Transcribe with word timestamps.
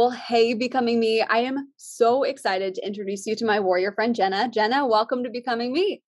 Well, 0.00 0.08
hey, 0.08 0.54
Becoming 0.54 0.98
Me. 0.98 1.20
I 1.20 1.40
am 1.40 1.68
so 1.76 2.22
excited 2.22 2.74
to 2.74 2.86
introduce 2.86 3.26
you 3.26 3.36
to 3.36 3.44
my 3.44 3.60
warrior 3.60 3.92
friend, 3.92 4.14
Jenna. 4.14 4.48
Jenna, 4.48 4.86
welcome 4.86 5.22
to 5.24 5.28
Becoming 5.28 5.74
Me. 5.74 6.02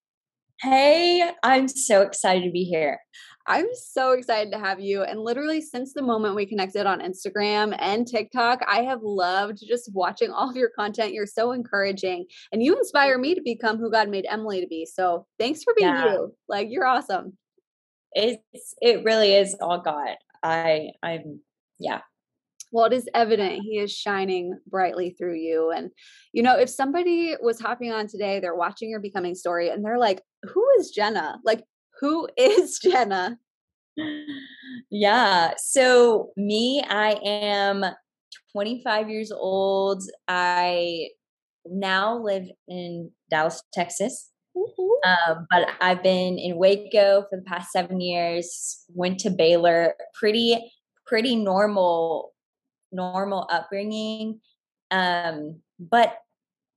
Hey, 0.63 1.31
I'm 1.43 1.69
so 1.69 2.01
excited 2.01 2.47
to 2.47 2.51
be 2.51 2.65
here. 2.65 2.99
I'm 3.47 3.67
so 3.75 4.13
excited 4.13 4.51
to 4.53 4.59
have 4.59 4.81
you. 4.81 5.03
And 5.03 5.21
literally, 5.21 5.61
since 5.61 5.93
the 5.93 6.01
moment 6.01 6.37
we 6.37 6.47
connected 6.47 6.87
on 6.87 7.03
Instagram 7.03 7.77
and 7.79 8.07
TikTok, 8.07 8.61
I 8.67 8.81
have 8.85 9.01
loved 9.03 9.59
just 9.63 9.91
watching 9.93 10.31
all 10.33 10.49
of 10.49 10.57
your 10.57 10.71
content. 10.71 11.13
You're 11.13 11.27
so 11.27 11.53
encouraging 11.53 12.25
and 12.51 12.63
you 12.63 12.75
inspire 12.75 13.19
me 13.19 13.35
to 13.35 13.43
become 13.43 13.77
who 13.77 13.91
God 13.91 14.09
made 14.09 14.25
Emily 14.27 14.63
to 14.63 14.67
be. 14.67 14.87
So 14.87 15.27
thanks 15.39 15.63
for 15.63 15.75
being 15.77 15.91
yeah. 15.91 16.13
you. 16.13 16.35
Like, 16.49 16.69
you're 16.71 16.87
awesome. 16.87 17.37
It's, 18.15 18.75
it 18.81 19.05
really 19.05 19.35
is 19.35 19.55
all 19.61 19.83
God. 19.83 20.17
I, 20.43 20.93
I'm, 21.03 21.41
yeah, 21.79 22.01
well 22.73 22.87
it 22.87 22.93
is 22.93 23.09
evident 23.15 23.63
he 23.63 23.79
is 23.79 23.93
shining 23.93 24.59
brightly 24.67 25.11
through 25.11 25.37
you 25.37 25.71
and 25.71 25.91
you 26.33 26.43
know 26.43 26.59
if 26.59 26.69
somebody 26.69 27.35
was 27.41 27.61
hopping 27.61 27.93
on 27.93 28.09
today 28.09 28.41
they're 28.41 28.55
watching 28.55 28.91
your 28.91 29.01
becoming 29.01 29.35
story 29.35 29.69
and 29.69 29.85
they're 29.85 29.99
like 29.99 30.23
who 30.53 30.67
is 30.79 30.91
jenna 30.91 31.39
like 31.45 31.63
who 32.01 32.29
is 32.37 32.79
jenna 32.79 33.39
yeah 34.91 35.53
so 35.59 36.31
me 36.37 36.83
i 36.89 37.13
am 37.23 37.85
25 38.53 39.11
years 39.11 39.31
old 39.31 40.03
i 40.27 41.09
now 41.67 42.19
live 42.19 42.47
in 42.69 43.11
dallas 43.31 43.63
texas 43.73 44.31
um, 45.05 45.47
but 45.51 45.69
I've 45.81 46.03
been 46.03 46.39
in 46.39 46.57
Waco 46.57 47.25
for 47.29 47.37
the 47.39 47.45
past 47.47 47.73
seven 47.73 48.01
years. 48.01 48.85
Went 48.95 49.19
to 49.21 49.31
Baylor. 49.31 49.95
Pretty, 50.15 50.59
pretty 51.07 51.37
normal 51.37 52.33
normal 52.93 53.49
upbringing. 53.51 54.41
Um, 54.91 55.61
but 55.79 56.19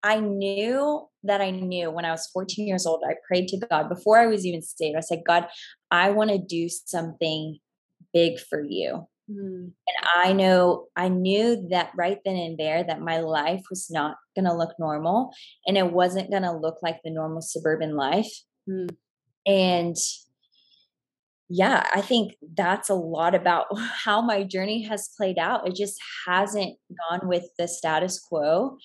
I 0.03 0.19
knew 0.19 1.07
that 1.23 1.41
I 1.41 1.49
knew 1.49 1.89
when 1.89 2.05
I 2.05 2.11
was 2.11 2.27
14 2.27 2.67
years 2.67 2.85
old, 2.85 3.03
I 3.07 3.16
prayed 3.27 3.47
to 3.49 3.57
God 3.57 3.89
before 3.89 4.19
I 4.19 4.27
was 4.27 4.45
even 4.45 4.61
saved. 4.61 4.95
I 4.95 5.02
said, 5.02 5.23
God, 5.27 5.47
I 5.89 6.11
want 6.11 6.30
to 6.30 6.38
do 6.38 6.69
something 6.69 7.57
big 8.13 8.39
for 8.39 8.63
you. 8.63 9.07
Mm. 9.30 9.72
And 9.88 10.07
I 10.16 10.33
know, 10.33 10.85
I 10.95 11.09
knew 11.09 11.67
that 11.72 11.91
right 11.97 12.19
then 12.23 12.35
and 12.35 12.57
there 12.57 12.83
that 12.83 13.02
my 13.02 13.19
life 13.19 13.63
was 13.69 13.89
not 13.89 14.17
going 14.35 14.45
to 14.45 14.53
look 14.53 14.75
normal 14.77 15.33
and 15.66 15.77
it 15.77 15.91
wasn't 15.91 16.29
going 16.29 16.44
to 16.44 16.52
look 16.52 16.77
like 16.83 17.00
the 17.03 17.09
normal 17.09 17.41
suburban 17.41 17.95
life. 17.95 18.31
Mm. 18.69 18.95
And 19.47 19.95
yeah, 21.49 21.88
I 21.93 22.01
think 22.01 22.33
that's 22.55 22.89
a 22.89 22.95
lot 22.95 23.35
about 23.35 23.65
how 24.03 24.21
my 24.21 24.43
journey 24.43 24.83
has 24.83 25.09
played 25.15 25.38
out. 25.38 25.67
It 25.67 25.75
just 25.75 25.99
hasn't 26.27 26.78
gone 27.09 27.28
with 27.28 27.45
the 27.57 27.67
status 27.67 28.19
quo. 28.19 28.78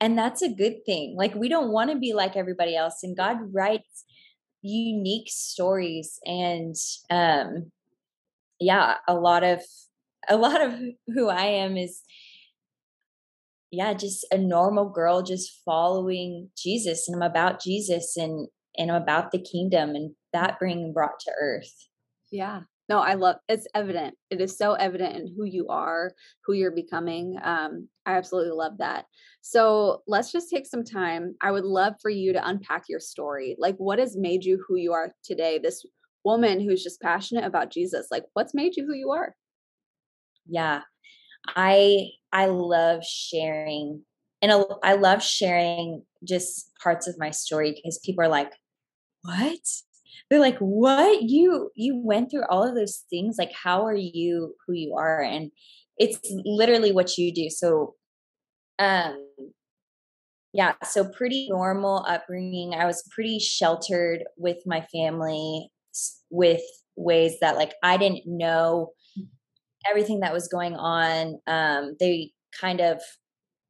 And 0.00 0.16
that's 0.16 0.42
a 0.42 0.48
good 0.48 0.84
thing. 0.86 1.14
Like, 1.16 1.34
we 1.34 1.48
don't 1.48 1.72
want 1.72 1.90
to 1.90 1.98
be 1.98 2.12
like 2.12 2.36
everybody 2.36 2.76
else. 2.76 3.00
And 3.02 3.16
God 3.16 3.36
writes 3.52 4.04
unique 4.62 5.28
stories. 5.28 6.20
And 6.24 6.74
um, 7.10 7.72
yeah, 8.60 8.94
a 9.08 9.14
lot 9.14 9.42
of, 9.42 9.62
a 10.28 10.36
lot 10.36 10.60
of 10.60 10.74
who 11.08 11.28
I 11.28 11.44
am 11.44 11.76
is, 11.76 12.02
yeah, 13.72 13.92
just 13.92 14.24
a 14.30 14.38
normal 14.38 14.88
girl 14.88 15.22
just 15.22 15.50
following 15.64 16.50
Jesus. 16.56 17.08
And 17.08 17.16
I'm 17.16 17.28
about 17.28 17.60
Jesus 17.60 18.16
and, 18.16 18.48
and 18.76 18.90
I'm 18.90 19.02
about 19.02 19.32
the 19.32 19.42
kingdom 19.42 19.90
and 19.90 20.14
that 20.32 20.58
being 20.60 20.92
brought 20.92 21.18
to 21.20 21.32
earth. 21.40 21.88
Yeah. 22.30 22.60
No, 22.88 23.00
I 23.00 23.14
love 23.14 23.36
it's 23.48 23.66
evident. 23.74 24.14
It 24.30 24.40
is 24.40 24.56
so 24.56 24.72
evident 24.72 25.16
in 25.16 25.34
who 25.36 25.44
you 25.44 25.68
are, 25.68 26.12
who 26.44 26.54
you're 26.54 26.70
becoming. 26.72 27.38
Um, 27.42 27.88
I 28.06 28.12
absolutely 28.14 28.52
love 28.52 28.78
that. 28.78 29.04
So 29.42 30.02
let's 30.06 30.32
just 30.32 30.48
take 30.48 30.66
some 30.66 30.84
time. 30.84 31.34
I 31.42 31.50
would 31.50 31.64
love 31.64 31.94
for 32.00 32.10
you 32.10 32.32
to 32.32 32.48
unpack 32.48 32.84
your 32.88 33.00
story. 33.00 33.56
Like, 33.58 33.76
what 33.76 33.98
has 33.98 34.16
made 34.16 34.42
you 34.44 34.64
who 34.66 34.76
you 34.76 34.92
are 34.92 35.12
today? 35.22 35.58
This 35.58 35.84
woman 36.24 36.60
who's 36.60 36.82
just 36.82 37.00
passionate 37.02 37.44
about 37.44 37.70
Jesus. 37.70 38.08
Like, 38.10 38.24
what's 38.32 38.54
made 38.54 38.74
you 38.76 38.86
who 38.86 38.94
you 38.94 39.10
are? 39.10 39.34
Yeah, 40.46 40.80
I 41.56 42.08
I 42.32 42.46
love 42.46 43.04
sharing, 43.04 44.02
and 44.42 44.52
I 44.82 44.94
love 44.94 45.22
sharing 45.22 46.04
just 46.24 46.72
parts 46.82 47.06
of 47.06 47.18
my 47.18 47.30
story 47.30 47.72
because 47.72 48.00
people 48.04 48.24
are 48.24 48.28
like, 48.28 48.52
"What? 49.22 49.60
They're 50.30 50.40
like 50.40 50.58
what? 50.58 51.22
You 51.22 51.70
you 51.74 51.96
went 51.96 52.30
through 52.30 52.44
all 52.48 52.66
of 52.66 52.74
those 52.74 53.04
things? 53.10 53.36
Like 53.38 53.52
how 53.52 53.86
are 53.86 53.94
you 53.94 54.54
who 54.66 54.74
you 54.74 54.94
are? 54.96 55.22
And 55.22 55.50
it's 55.96 56.20
literally 56.44 56.92
what 56.92 57.18
you 57.18 57.32
do. 57.32 57.50
So 57.50 57.94
um 58.78 59.16
yeah 60.52 60.74
so 60.84 61.08
pretty 61.08 61.48
normal 61.50 62.04
upbringing. 62.08 62.74
I 62.74 62.86
was 62.86 63.02
pretty 63.10 63.38
sheltered 63.38 64.24
with 64.36 64.58
my 64.66 64.86
family 64.92 65.70
with 66.30 66.62
ways 66.96 67.36
that 67.40 67.56
like 67.56 67.72
i 67.82 67.96
didn't 67.96 68.22
know 68.26 68.90
everything 69.88 70.20
that 70.20 70.32
was 70.32 70.48
going 70.48 70.74
on. 70.74 71.38
Um 71.46 71.96
they 72.00 72.32
kind 72.60 72.80
of 72.80 73.00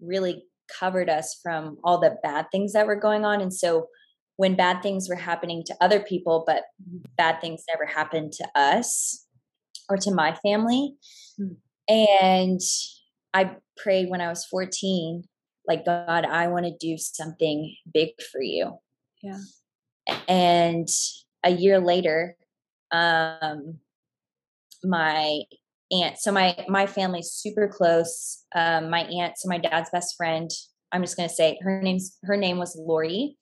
really 0.01 0.45
covered 0.79 1.09
us 1.09 1.39
from 1.43 1.79
all 1.85 1.99
the 1.99 2.17
bad 2.23 2.47
things 2.53 2.73
that 2.73 2.87
were 2.87 2.97
going 2.97 3.25
on. 3.25 3.41
And 3.41 3.53
so 3.53 3.89
when 4.39 4.55
bad 4.55 4.83
things 4.83 5.09
were 5.09 5.17
happening 5.17 5.65
to 5.67 5.75
other 5.81 5.99
people, 5.99 6.45
but 6.47 6.63
bad 7.17 7.41
things 7.41 7.65
never 7.69 7.85
happened 7.85 8.33
to 8.33 8.49
us 8.55 9.27
or 9.91 9.97
to 9.97 10.13
my 10.13 10.33
family. 10.45 10.95
Mm. 11.41 11.57
And 11.89 12.61
I 13.35 13.57
prayed 13.77 14.09
when 14.09 14.21
I 14.21 14.29
was 14.29 14.45
14, 14.45 15.25
like, 15.67 15.85
God, 15.85 16.25
I 16.25 16.47
want 16.47 16.67
to 16.67 16.77
do 16.79 16.97
something 16.97 17.75
big 17.93 18.11
for 18.31 18.41
you. 18.41 18.79
Yeah. 19.25 19.41
And 20.29 20.89
a 21.43 21.51
year 21.51 21.81
later, 21.81 22.37
um, 22.93 23.81
my 24.85 25.41
aunt, 25.91 26.19
so 26.19 26.31
my, 26.31 26.65
my 26.69 26.87
family's 26.87 27.33
super 27.33 27.67
close. 27.67 28.45
Um, 28.55 28.89
my 28.89 29.01
aunt, 29.01 29.37
so 29.37 29.49
my 29.49 29.59
dad's 29.59 29.91
best 29.91 30.15
friend, 30.17 30.49
I'm 30.93 31.03
just 31.03 31.17
going 31.17 31.29
to 31.29 31.35
say 31.35 31.59
her 31.63 31.81
name's, 31.83 32.17
her 32.25 32.37
name 32.37 32.59
was 32.59 32.77
Lori 32.79 33.37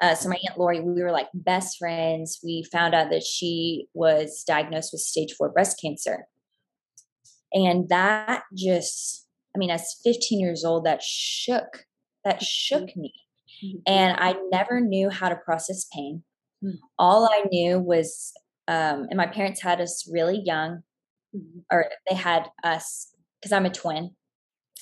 uh, 0.00 0.14
so 0.14 0.28
my 0.28 0.38
aunt 0.46 0.58
Lori, 0.58 0.80
we 0.80 1.02
were 1.02 1.10
like 1.10 1.28
best 1.34 1.78
friends. 1.78 2.38
We 2.42 2.64
found 2.70 2.94
out 2.94 3.10
that 3.10 3.22
she 3.22 3.86
was 3.94 4.44
diagnosed 4.46 4.90
with 4.92 5.00
stage 5.00 5.34
four 5.36 5.50
breast 5.50 5.80
cancer, 5.80 6.26
and 7.52 7.88
that 7.88 8.42
just, 8.54 9.26
I 9.54 9.58
mean, 9.58 9.70
as 9.70 9.96
15 10.04 10.40
years 10.40 10.64
old, 10.64 10.84
that 10.86 11.02
shook, 11.02 11.84
that 12.24 12.42
shook 12.42 12.96
me, 12.96 13.12
mm-hmm. 13.64 13.78
and 13.86 14.16
I 14.18 14.36
never 14.50 14.80
knew 14.80 15.10
how 15.10 15.28
to 15.28 15.36
process 15.36 15.86
pain. 15.92 16.22
Mm-hmm. 16.64 16.76
All 16.98 17.26
I 17.26 17.44
knew 17.50 17.78
was, 17.78 18.32
um, 18.68 19.06
and 19.10 19.16
my 19.16 19.26
parents 19.26 19.62
had 19.62 19.80
us 19.80 20.08
really 20.10 20.42
young, 20.44 20.82
mm-hmm. 21.34 21.60
or 21.70 21.86
they 22.08 22.16
had 22.16 22.48
us 22.62 23.12
because 23.40 23.52
I'm 23.52 23.66
a 23.66 23.70
twin. 23.70 24.10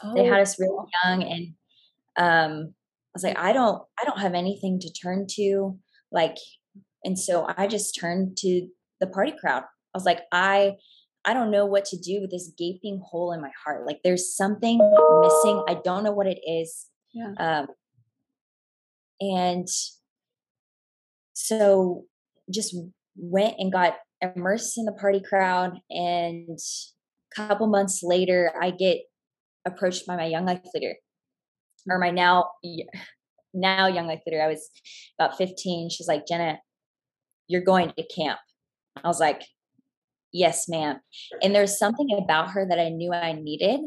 Oh. 0.03 0.15
They 0.15 0.25
had 0.25 0.41
us 0.41 0.59
really 0.59 0.85
young, 1.05 1.23
and 1.23 1.55
um, 2.17 2.75
I 2.75 3.15
was 3.15 3.23
like, 3.23 3.39
I 3.39 3.53
don't, 3.53 3.83
I 4.01 4.05
don't 4.05 4.21
have 4.21 4.35
anything 4.35 4.81
to 4.81 4.93
turn 4.93 5.27
to. 5.33 5.79
Like, 6.11 6.37
and 7.05 7.19
so 7.19 7.47
I 7.57 7.67
just 7.67 7.99
turned 7.99 8.37
to 8.39 8.69
the 9.01 9.07
party 9.07 9.35
crowd. 9.39 9.63
I 9.63 9.99
was 9.99 10.05
like, 10.05 10.21
I, 10.33 10.73
I 11.25 11.33
don't 11.33 11.51
know 11.51 11.67
what 11.67 11.85
to 11.87 11.99
do 11.99 12.21
with 12.21 12.31
this 12.31 12.53
gaping 12.59 13.01
hole 13.05 13.33
in 13.33 13.41
my 13.41 13.51
heart. 13.65 13.87
Like, 13.87 14.01
there's 14.03 14.35
something 14.35 14.79
missing. 15.23 15.63
I 15.69 15.81
don't 15.83 16.05
know 16.05 16.13
what 16.13 16.27
it 16.27 16.41
is. 16.47 16.87
Yeah. 17.13 17.33
Um, 17.39 17.67
and 19.21 19.69
so 21.35 22.05
just 22.51 22.77
went 23.17 23.55
and 23.59 23.73
got 23.73 23.95
immersed 24.21 24.77
in 24.77 24.87
the 24.87 24.93
party 24.93 25.21
crowd. 25.21 25.79
And 25.91 26.59
a 26.59 27.37
couple 27.37 27.69
months 27.69 28.03
later, 28.03 28.53
I 28.61 28.71
get 28.71 28.99
approached 29.65 30.07
by 30.07 30.17
my 30.17 30.27
young 30.27 30.47
life 30.47 30.61
leader 30.75 30.95
or 31.89 31.99
my 31.99 32.11
now 32.11 32.51
now 33.53 33.87
young 33.87 34.07
life 34.07 34.21
leader. 34.27 34.43
I 34.43 34.49
was 34.49 34.69
about 35.19 35.37
15. 35.39 35.91
She's 35.91 36.09
like, 36.09 36.27
Jenna, 36.27 36.59
you're 37.49 37.63
going 37.63 37.93
to 37.97 38.07
camp. 38.07 38.39
I 39.03 39.09
was 39.09 39.21
like, 39.21 39.43
yes, 40.33 40.69
ma'am. 40.69 41.01
And 41.43 41.55
there's 41.55 41.79
something 41.79 42.09
about 42.23 42.51
her 42.51 42.67
that 42.69 42.79
I 42.79 42.89
knew 42.89 43.13
I 43.13 43.33
needed, 43.33 43.81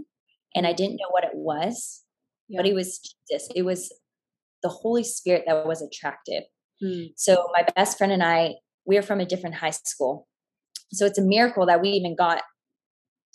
and 0.55 0.65
I 0.65 0.73
didn't 0.73 0.97
know 0.97 1.09
what 1.11 1.23
it 1.23 1.35
was, 1.35 2.03
yeah. 2.47 2.59
but 2.59 2.65
it 2.65 2.73
was 2.73 2.99
Jesus. 3.29 3.49
It 3.55 3.63
was 3.63 3.93
the 4.63 4.69
Holy 4.69 5.03
Spirit 5.03 5.43
that 5.47 5.67
was 5.67 5.81
attractive. 5.81 6.43
Mm. 6.83 7.09
So 7.15 7.47
my 7.53 7.65
best 7.75 7.97
friend 7.97 8.11
and 8.11 8.23
I, 8.23 8.55
we 8.85 8.97
are 8.97 9.03
from 9.03 9.19
a 9.19 9.25
different 9.25 9.55
high 9.55 9.71
school. 9.71 10.27
So 10.91 11.05
it's 11.05 11.19
a 11.19 11.23
miracle 11.23 11.65
that 11.65 11.81
we 11.81 11.89
even 11.89 12.15
got 12.15 12.41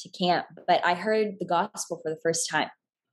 to 0.00 0.08
camp. 0.11 0.47
But 0.67 0.85
I 0.85 0.94
heard 0.94 1.35
the 1.38 1.47
gospel 1.47 2.00
for 2.03 2.11
the 2.11 2.19
first 2.23 2.49
time. 2.50 2.69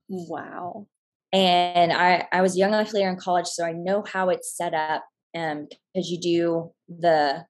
Wow. 0.08 0.88
And 1.32 1.94
I, 1.94 2.28
I 2.32 2.42
was 2.42 2.58
young 2.58 2.72
life 2.72 2.94
leader 2.94 3.10
in 3.10 3.18
college, 3.18 3.48
so 3.48 3.64
I 3.64 3.74
know 3.74 4.04
how 4.12 4.30
it's 4.30 4.56
set 4.56 4.74
up. 4.74 5.06
Um, 5.38 5.68
because 5.94 6.10
you 6.10 6.20
do 6.20 6.72
the 6.88 7.46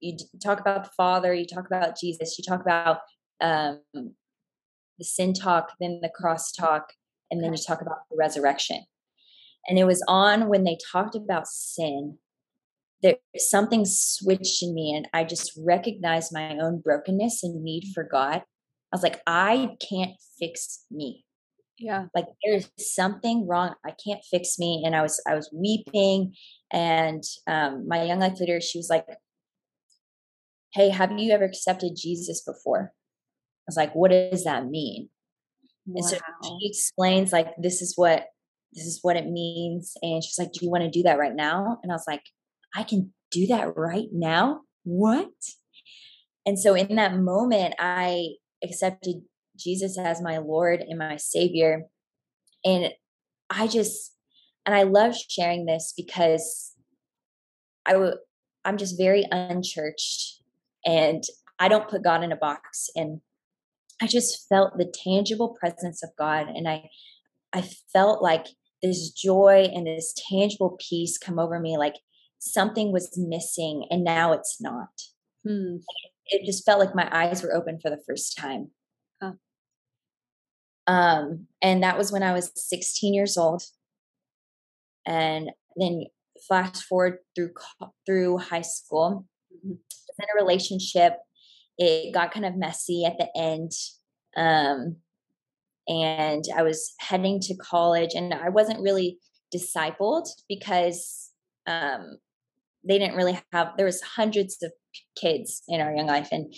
you 0.00 0.16
talk 0.42 0.58
about 0.58 0.84
the 0.84 0.90
Father, 0.96 1.32
you 1.32 1.46
talk 1.46 1.66
about 1.66 1.98
Jesus, 1.98 2.36
you 2.38 2.44
talk 2.44 2.60
about 2.60 2.98
um, 3.40 3.80
the 3.94 5.04
sin 5.04 5.32
talk, 5.32 5.72
then 5.80 6.00
the 6.02 6.08
cross 6.08 6.50
talk, 6.52 6.92
and 7.30 7.42
then 7.42 7.52
you 7.52 7.58
talk 7.58 7.80
about 7.80 7.98
the 8.10 8.16
resurrection. 8.16 8.84
And 9.68 9.78
it 9.78 9.84
was 9.84 10.04
on 10.08 10.48
when 10.48 10.64
they 10.64 10.76
talked 10.90 11.14
about 11.14 11.46
sin 11.46 12.18
that 13.02 13.18
something 13.36 13.84
switched 13.84 14.62
in 14.62 14.74
me 14.74 14.94
and 14.94 15.08
I 15.12 15.24
just 15.24 15.52
recognized 15.58 16.32
my 16.32 16.56
own 16.58 16.80
brokenness 16.80 17.42
and 17.42 17.62
need 17.62 17.90
for 17.94 18.04
God. 18.04 18.42
I 18.92 18.96
was 18.96 19.02
like, 19.02 19.20
I 19.26 19.76
can't 19.88 20.12
fix 20.38 20.84
me. 20.90 21.24
Yeah. 21.82 22.06
Like 22.14 22.26
there's 22.44 22.70
something 22.78 23.46
wrong. 23.48 23.74
I 23.84 23.92
can't 24.04 24.22
fix 24.30 24.56
me. 24.58 24.84
And 24.86 24.94
I 24.94 25.02
was 25.02 25.20
I 25.28 25.34
was 25.34 25.50
weeping. 25.52 26.34
And 26.72 27.22
um 27.48 27.86
my 27.88 28.04
young 28.04 28.20
life 28.20 28.38
leader, 28.38 28.60
she 28.60 28.78
was 28.78 28.88
like, 28.88 29.04
Hey, 30.72 30.90
have 30.90 31.18
you 31.18 31.32
ever 31.32 31.44
accepted 31.44 31.96
Jesus 31.96 32.42
before? 32.42 32.92
I 32.94 33.66
was 33.66 33.76
like, 33.76 33.94
what 33.94 34.10
does 34.10 34.44
that 34.44 34.66
mean? 34.66 35.08
Wow. 35.86 35.94
And 35.96 36.04
so 36.04 36.18
she 36.44 36.68
explains 36.68 37.32
like 37.32 37.48
this 37.60 37.82
is 37.82 37.94
what 37.96 38.26
this 38.72 38.86
is 38.86 39.00
what 39.02 39.16
it 39.16 39.26
means. 39.26 39.94
And 40.02 40.22
she's 40.22 40.38
like, 40.38 40.52
Do 40.52 40.64
you 40.64 40.70
want 40.70 40.84
to 40.84 40.90
do 40.90 41.02
that 41.02 41.18
right 41.18 41.34
now? 41.34 41.78
And 41.82 41.90
I 41.90 41.96
was 41.96 42.06
like, 42.06 42.22
I 42.76 42.84
can 42.84 43.12
do 43.32 43.48
that 43.48 43.76
right 43.76 44.08
now. 44.12 44.60
What? 44.84 45.30
And 46.46 46.58
so 46.58 46.74
in 46.74 46.94
that 46.96 47.16
moment, 47.16 47.74
I 47.78 48.34
accepted 48.62 49.22
Jesus 49.62 49.98
as 49.98 50.20
my 50.20 50.38
Lord 50.38 50.80
and 50.80 50.98
my 50.98 51.16
Savior. 51.16 51.84
And 52.64 52.90
I 53.50 53.66
just, 53.66 54.14
and 54.64 54.74
I 54.74 54.82
love 54.84 55.14
sharing 55.16 55.66
this 55.66 55.92
because 55.96 56.72
I 57.86 58.12
I'm 58.64 58.76
just 58.76 58.98
very 58.98 59.26
unchurched 59.30 60.40
and 60.84 61.22
I 61.58 61.68
don't 61.68 61.88
put 61.88 62.04
God 62.04 62.22
in 62.22 62.32
a 62.32 62.36
box. 62.36 62.90
And 62.94 63.20
I 64.00 64.06
just 64.06 64.48
felt 64.48 64.78
the 64.78 64.92
tangible 65.04 65.56
presence 65.58 66.02
of 66.02 66.10
God. 66.18 66.48
And 66.48 66.68
I, 66.68 66.88
I 67.52 67.62
felt 67.92 68.22
like 68.22 68.46
this 68.82 69.10
joy 69.10 69.68
and 69.72 69.86
this 69.86 70.14
tangible 70.28 70.76
peace 70.80 71.18
come 71.18 71.38
over 71.38 71.60
me. 71.60 71.76
Like 71.76 71.96
something 72.38 72.92
was 72.92 73.16
missing 73.16 73.86
and 73.90 74.02
now 74.02 74.32
it's 74.32 74.60
not. 74.60 74.90
Hmm. 75.46 75.76
It 76.26 76.46
just 76.46 76.64
felt 76.64 76.80
like 76.80 76.94
my 76.94 77.08
eyes 77.12 77.42
were 77.42 77.54
open 77.54 77.78
for 77.80 77.90
the 77.90 78.02
first 78.06 78.36
time. 78.36 78.70
Um, 80.86 81.46
and 81.60 81.82
that 81.82 81.96
was 81.96 82.10
when 82.10 82.22
I 82.22 82.32
was 82.32 82.50
16 82.54 83.14
years 83.14 83.36
old. 83.36 83.62
And 85.06 85.50
then 85.76 86.04
flash 86.46 86.82
forward 86.82 87.18
through 87.34 87.52
through 88.06 88.38
high 88.38 88.62
school, 88.62 89.26
mm-hmm. 89.52 89.72
in 89.72 90.26
a 90.32 90.42
relationship. 90.42 91.14
It 91.78 92.12
got 92.12 92.32
kind 92.32 92.46
of 92.46 92.56
messy 92.56 93.04
at 93.04 93.18
the 93.18 93.28
end. 93.36 93.72
Um, 94.36 94.96
and 95.88 96.44
I 96.54 96.62
was 96.62 96.94
heading 97.00 97.40
to 97.40 97.56
college, 97.56 98.10
and 98.14 98.32
I 98.32 98.50
wasn't 98.50 98.80
really 98.80 99.18
discipled 99.54 100.28
because 100.48 101.30
um, 101.66 102.18
they 102.86 102.98
didn't 102.98 103.16
really 103.16 103.38
have 103.52 103.70
there 103.76 103.86
was 103.86 104.02
hundreds 104.02 104.62
of 104.62 104.72
kids 105.20 105.62
in 105.68 105.80
our 105.80 105.94
young 105.94 106.06
life 106.06 106.28
and 106.32 106.52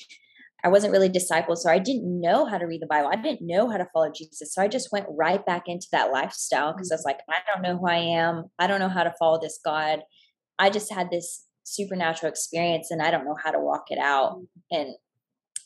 I 0.65 0.69
wasn't 0.69 0.93
really 0.93 1.11
discipled, 1.11 1.59
so 1.59 1.71
I 1.71 1.79
didn't 1.79 2.21
know 2.21 2.47
how 2.47 2.57
to 2.57 2.65
read 2.65 2.81
the 2.81 2.87
Bible. 2.87 3.11
I 3.13 3.17
didn't 3.17 3.47
know 3.47 3.71
how 3.71 3.77
to 3.77 3.87
follow 3.93 4.11
Jesus. 4.11 4.55
So 4.55 4.63
I 4.63 4.69
just 4.69 4.91
went 4.91 5.07
right 5.11 5.45
back 5.45 5.65
into 5.67 5.87
that 5.93 6.11
lifestyle 6.11 6.73
because 6.73 6.91
I 6.91 6.95
was 6.95 7.05
like, 7.05 7.19
I 7.29 7.39
don't 7.53 7.63
know 7.63 7.77
who 7.79 7.87
I 7.87 7.97
am. 7.97 8.45
I 8.59 8.67
don't 8.67 8.81
know 8.81 8.89
how 8.89 9.05
to 9.05 9.13
follow 9.19 9.39
this 9.41 9.61
God. 9.63 10.01
I 10.59 10.71
just 10.71 10.93
had 10.93 11.11
this 11.11 11.45
supernatural 11.65 12.31
experience 12.31 12.91
and 12.91 13.03
I 13.03 13.11
don't 13.11 13.27
know 13.27 13.37
how 13.43 13.51
to 13.51 13.61
walk 13.61 13.85
it 13.91 13.99
out. 13.99 14.41
And 14.71 14.95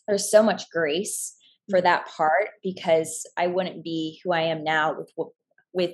there's 0.08 0.30
so 0.30 0.42
much 0.42 0.68
grace 0.70 1.34
for 1.70 1.80
that 1.80 2.08
part 2.08 2.48
because 2.62 3.24
I 3.36 3.46
wouldn't 3.46 3.84
be 3.84 4.20
who 4.24 4.32
I 4.32 4.42
am 4.42 4.64
now 4.64 4.96
with 5.16 5.28
with 5.72 5.92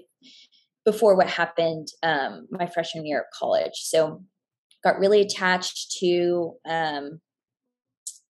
before 0.85 1.17
what 1.17 1.29
happened 1.29 1.89
um, 2.03 2.47
my 2.51 2.67
freshman 2.67 3.07
year 3.07 3.21
of 3.21 3.39
college. 3.39 3.73
So 3.75 4.23
got 4.85 4.99
really 4.99 5.21
attached 5.21 5.97
to 5.99 6.55
um, 6.69 7.21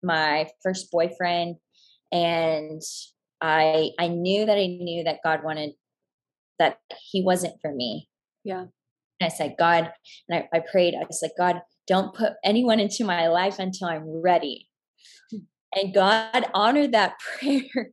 my 0.05 0.49
first 0.63 0.91
boyfriend 0.91 1.57
and 2.13 2.83
i 3.41 3.91
i 3.99 4.09
knew 4.09 4.47
that 4.47 4.59
i 4.59 4.67
knew 4.67 5.03
that 5.05 5.21
god 5.25 5.43
wanted 5.43 5.73
that 6.59 6.79
he 7.11 7.21
wasn't 7.21 7.55
for 7.61 7.75
me. 7.75 8.09
Yeah. 8.45 8.67
And 9.21 9.23
i 9.23 9.29
said 9.29 9.57
god 9.59 9.91
and 10.29 10.45
i, 10.45 10.57
I 10.57 10.63
prayed 10.71 10.95
i 10.95 11.05
was 11.05 11.21
like 11.23 11.33
god 11.39 11.63
don't 11.87 12.15
put 12.15 12.35
anyone 12.45 12.81
into 12.81 13.05
my 13.05 13.29
life 13.29 13.59
until 13.59 13.89
i'm 13.89 14.23
ready. 14.23 14.69
And 15.75 15.93
god 15.93 16.47
honored 16.55 16.93
that 16.93 17.15
prayer 17.39 17.91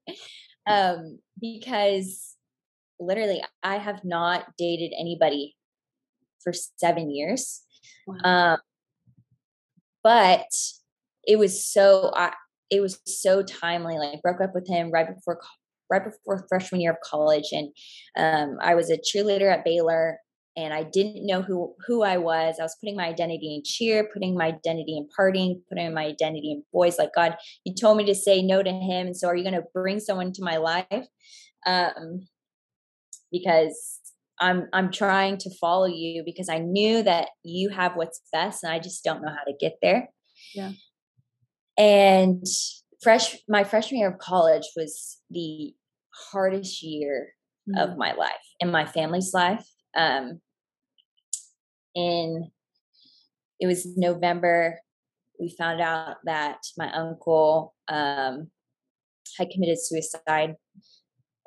um 0.68 1.20
because 1.40 2.36
literally 3.00 3.42
i 3.64 3.78
have 3.78 4.02
not 4.04 4.46
dated 4.58 4.92
anybody 5.00 5.56
for 6.44 6.54
seven 6.54 7.12
years. 7.12 7.62
Wow. 8.08 8.54
Um, 8.54 8.58
but 10.04 10.48
it 11.26 11.38
was 11.38 11.66
so 11.66 12.12
I, 12.16 12.34
it 12.70 12.82
was 12.82 13.00
so 13.06 13.44
timely. 13.44 13.98
Like 13.98 14.22
broke 14.22 14.42
up 14.42 14.54
with 14.54 14.68
him 14.68 14.92
right 14.92 15.08
before 15.08 15.40
right 15.90 16.04
before 16.04 16.46
freshman 16.48 16.82
year 16.82 16.92
of 16.92 16.98
college, 17.04 17.50
and 17.52 17.70
um, 18.18 18.58
I 18.62 18.76
was 18.76 18.90
a 18.90 18.98
cheerleader 18.98 19.52
at 19.52 19.66
Baylor, 19.66 20.18
and 20.56 20.74
I 20.74 20.84
didn't 20.84 21.26
know 21.26 21.42
who 21.42 21.76
who 21.86 22.04
I 22.04 22.18
was. 22.18 22.56
I 22.60 22.64
was 22.64 22.78
putting 22.82 22.96
my 22.96 23.08
identity 23.08 23.56
in 23.56 23.64
cheer, 23.64 24.10
putting 24.14 24.36
my 24.36 24.48
identity 24.48 24.98
in 24.98 25.08
partying, 25.18 25.62
putting 25.70 25.94
my 25.94 26.06
identity 26.06 26.52
in 26.52 26.64
boys. 26.74 26.98
Like 26.98 27.14
God, 27.16 27.38
you 27.66 27.74
told 27.74 27.98
me 27.98 28.06
to 28.06 28.16
say 28.16 28.42
no 28.42 28.64
to 28.64 28.72
him, 28.72 29.08
and 29.08 29.18
so 29.18 29.28
are 29.28 29.36
you 29.36 29.44
going 29.44 29.62
to 29.62 29.68
bring 29.74 30.00
someone 30.00 30.28
into 30.28 30.44
my 30.44 30.58
life? 30.58 31.08
Um, 31.66 32.28
because 33.32 34.00
I'm 34.40 34.68
I'm 34.74 34.92
trying 34.92 35.38
to 35.38 35.50
follow 35.60 35.86
you 35.86 36.24
because 36.26 36.50
I 36.50 36.58
knew 36.58 37.04
that 37.04 37.30
you 37.44 37.70
have 37.70 37.96
what's 37.96 38.22
best 38.34 38.64
and 38.64 38.74
I 38.74 38.80
just 38.80 39.04
don't 39.04 39.22
know 39.22 39.30
how 39.30 39.44
to 39.46 39.54
get 39.60 39.78
there. 39.82 40.10
Yeah. 40.54 40.72
And 41.78 42.46
fresh 43.02 43.38
my 43.48 43.64
freshman 43.64 44.00
year 44.00 44.12
of 44.12 44.20
college 44.20 44.68
was 44.76 45.18
the 45.30 45.74
hardest 46.32 46.84
year 46.84 47.34
mm-hmm. 47.70 47.80
of 47.80 47.98
my 47.98 48.14
life 48.14 48.32
and 48.60 48.72
my 48.72 48.86
family's 48.86 49.34
life. 49.34 49.68
Um 49.98 50.42
in 51.96 52.52
it 53.60 53.68
was 53.68 53.86
November 53.98 54.80
we 55.40 55.54
found 55.58 55.82
out 55.82 56.18
that 56.26 56.60
my 56.78 56.92
uncle 56.94 57.74
um 57.88 58.48
had 59.38 59.50
committed 59.50 59.82
suicide 59.82 60.56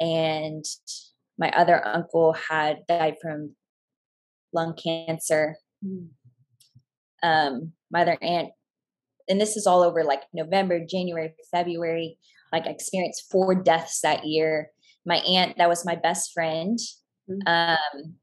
and 0.00 0.64
my 1.38 1.50
other 1.50 1.86
uncle 1.86 2.32
had 2.32 2.78
died 2.88 3.16
from 3.20 3.54
lung 4.52 4.74
cancer. 4.74 5.56
Mm. 5.84 6.08
Um, 7.22 7.72
my 7.90 8.02
other 8.02 8.18
aunt, 8.20 8.50
and 9.28 9.40
this 9.40 9.56
is 9.56 9.66
all 9.66 9.82
over 9.82 10.04
like 10.04 10.22
November, 10.32 10.84
January, 10.84 11.34
February. 11.50 12.18
Like 12.52 12.66
I 12.66 12.70
experienced 12.70 13.30
four 13.30 13.54
deaths 13.54 14.00
that 14.02 14.24
year. 14.24 14.70
My 15.06 15.16
aunt, 15.16 15.58
that 15.58 15.68
was 15.68 15.84
my 15.84 15.96
best 15.96 16.32
friend. 16.32 16.78
Mm. 17.28 17.40
Um, 17.46 18.14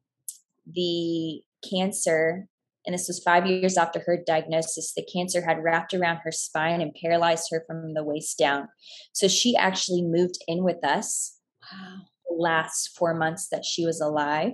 the 0.72 1.42
cancer, 1.68 2.48
and 2.86 2.94
this 2.94 3.08
was 3.08 3.22
five 3.24 3.46
years 3.46 3.78
after 3.78 4.02
her 4.06 4.18
diagnosis, 4.26 4.94
the 4.94 5.06
cancer 5.14 5.42
had 5.42 5.64
wrapped 5.64 5.94
around 5.94 6.18
her 6.24 6.32
spine 6.32 6.82
and 6.82 6.96
paralyzed 7.04 7.50
her 7.52 7.64
from 7.68 7.94
the 7.94 8.04
waist 8.04 8.38
down. 8.38 8.68
So 9.14 9.28
she 9.28 9.56
actually 9.56 10.04
moved 10.04 10.38
in 10.48 10.64
with 10.64 10.84
us. 10.84 11.38
Wow 11.72 12.02
last 12.38 12.98
four 12.98 13.14
months 13.14 13.48
that 13.50 13.66
she 13.66 13.86
was 13.86 14.02
alive. 14.02 14.54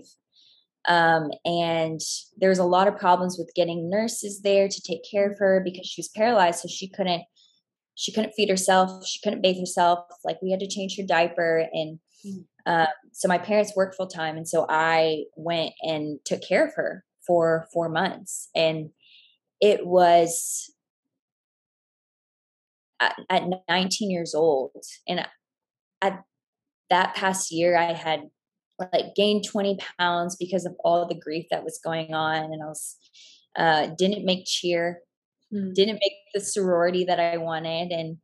Um, 0.88 1.32
and 1.44 2.00
there 2.38 2.50
was 2.50 2.60
a 2.60 2.64
lot 2.64 2.88
of 2.88 2.98
problems 2.98 3.38
with 3.38 3.52
getting 3.56 3.90
nurses 3.90 4.42
there 4.42 4.68
to 4.68 4.82
take 4.82 5.02
care 5.10 5.30
of 5.30 5.38
her 5.40 5.62
because 5.64 5.86
she 5.86 6.00
was 6.00 6.10
paralyzed, 6.10 6.60
so 6.60 6.68
she 6.68 6.90
couldn't 6.90 7.24
she 7.96 8.12
couldn't 8.12 8.34
feed 8.34 8.50
herself, 8.50 9.06
she 9.08 9.20
couldn't 9.24 9.42
bathe 9.42 9.60
herself. 9.60 10.00
Like 10.24 10.42
we 10.42 10.52
had 10.52 10.60
to 10.60 10.68
change 10.68 10.98
her 10.98 11.06
diaper, 11.06 11.68
and 11.74 12.00
uh, 12.66 12.88
so 13.12 13.28
my 13.28 13.38
parents 13.38 13.74
worked 13.76 13.96
full 13.96 14.08
time, 14.08 14.38
and 14.38 14.48
so 14.48 14.66
I 14.70 15.24
went 15.36 15.74
and 15.82 16.20
took 16.26 16.42
care 16.48 16.66
of 16.66 16.74
her 16.76 17.04
for 17.26 17.68
four 17.74 17.90
months, 17.90 18.50
and 18.56 18.92
it 19.60 19.86
was 19.86 20.72
at, 23.00 23.16
at 23.30 23.44
19 23.70 24.10
years 24.12 24.34
old 24.34 24.72
and 25.08 25.26
at 26.02 26.24
that 26.90 27.16
past 27.16 27.52
year 27.52 27.78
i 27.78 27.94
had 27.94 28.22
like 28.80 29.16
gained 29.16 29.46
20 29.46 29.80
pounds 30.00 30.36
because 30.36 30.66
of 30.66 30.76
all 30.84 31.08
the 31.08 31.20
grief 31.20 31.46
that 31.52 31.64
was 31.64 31.80
going 31.84 32.14
on 32.14 32.36
and 32.36 32.62
i 32.64 32.66
was 32.66 32.98
uh 33.58 33.88
didn't 33.98 34.26
make 34.26 34.46
cheer 34.46 35.00
mm. 35.54 35.74
didn't 35.74 36.00
make 36.02 36.14
the 36.34 36.40
sorority 36.40 37.04
that 37.04 37.20
i 37.20 37.38
wanted 37.38 37.92
and 37.92 38.18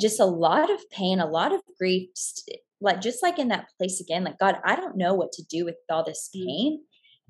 just 0.00 0.20
a 0.20 0.24
lot 0.24 0.70
of 0.70 0.88
pain 0.90 1.18
a 1.18 1.26
lot 1.26 1.52
of 1.52 1.60
grief 1.78 2.08
just, 2.14 2.50
like 2.80 3.00
just 3.00 3.22
like 3.22 3.38
in 3.38 3.48
that 3.48 3.66
place 3.78 4.00
again 4.00 4.24
like 4.24 4.38
god 4.38 4.56
i 4.64 4.76
don't 4.76 4.96
know 4.96 5.14
what 5.14 5.32
to 5.32 5.42
do 5.50 5.64
with 5.64 5.76
all 5.90 6.04
this 6.04 6.30
mm. 6.34 6.44
pain 6.44 6.80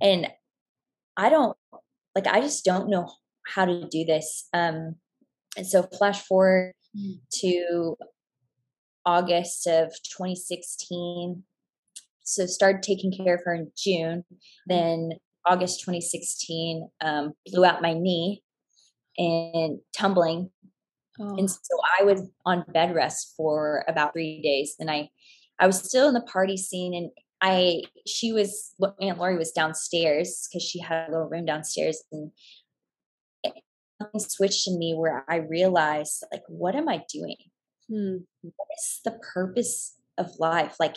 and 0.00 0.28
i 1.16 1.28
don't 1.28 1.56
like 2.14 2.26
i 2.26 2.40
just 2.40 2.64
don't 2.64 2.90
know 2.90 3.10
how 3.46 3.64
to 3.64 3.88
do 3.88 4.04
this 4.04 4.48
um 4.52 4.96
and 5.56 5.66
so 5.66 5.82
flash 5.82 6.20
forward 6.22 6.72
mm. 6.96 7.18
to 7.32 7.96
august 9.06 9.66
of 9.66 9.88
2016 10.04 11.42
so 12.28 12.46
started 12.46 12.82
taking 12.82 13.12
care 13.12 13.34
of 13.34 13.42
her 13.44 13.54
in 13.54 13.70
june 13.76 14.24
mm. 14.32 14.36
then 14.66 15.10
august 15.46 15.80
2016 15.80 16.88
um, 17.00 17.32
blew 17.46 17.64
out 17.64 17.82
my 17.82 17.94
knee 17.94 18.42
and 19.16 19.78
tumbling 19.96 20.50
Oh. 21.20 21.36
And 21.36 21.50
so 21.50 21.58
I 21.98 22.04
was 22.04 22.22
on 22.46 22.64
bed 22.68 22.94
rest 22.94 23.34
for 23.36 23.84
about 23.88 24.12
three 24.12 24.40
days. 24.42 24.76
And 24.78 24.90
I 24.90 25.10
I 25.58 25.66
was 25.66 25.82
still 25.82 26.08
in 26.08 26.14
the 26.14 26.20
party 26.20 26.56
scene 26.56 26.94
and 26.94 27.10
I 27.40 27.82
she 28.06 28.32
was 28.32 28.74
Aunt 29.00 29.18
Lori 29.18 29.36
was 29.36 29.52
downstairs 29.52 30.48
because 30.48 30.62
she 30.62 30.80
had 30.80 31.08
a 31.08 31.12
little 31.12 31.28
room 31.28 31.44
downstairs 31.44 32.02
and 32.12 32.30
something 34.00 34.20
switched 34.20 34.68
in 34.68 34.78
me 34.78 34.94
where 34.94 35.24
I 35.28 35.36
realized 35.36 36.24
like 36.32 36.44
what 36.48 36.76
am 36.76 36.88
I 36.88 37.02
doing? 37.12 37.36
Hmm. 37.88 38.18
What 38.42 38.68
is 38.78 39.00
the 39.04 39.18
purpose 39.34 39.94
of 40.16 40.38
life? 40.38 40.76
Like 40.78 40.96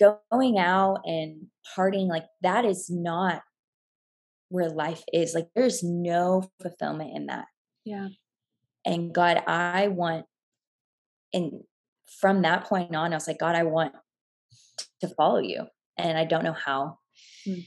going 0.00 0.58
out 0.58 1.00
and 1.04 1.46
partying 1.76 2.08
like 2.08 2.24
that 2.42 2.64
is 2.64 2.88
not 2.90 3.42
where 4.48 4.70
life 4.70 5.02
is. 5.12 5.34
Like 5.34 5.48
there's 5.54 5.82
no 5.82 6.44
fulfillment 6.62 7.10
in 7.14 7.26
that. 7.26 7.46
Yeah. 7.84 8.08
And 8.84 9.12
God, 9.12 9.42
I 9.46 9.88
want 9.88 10.26
and 11.32 11.60
from 12.20 12.42
that 12.42 12.64
point 12.64 12.94
on, 12.94 13.12
I 13.12 13.16
was 13.16 13.28
like, 13.28 13.38
God, 13.38 13.54
I 13.54 13.64
want 13.64 13.92
to 15.00 15.08
follow 15.08 15.40
you. 15.40 15.66
And 15.96 16.16
I 16.16 16.24
don't 16.24 16.44
know 16.44 16.54
how. 16.54 16.98
Mm. 17.46 17.66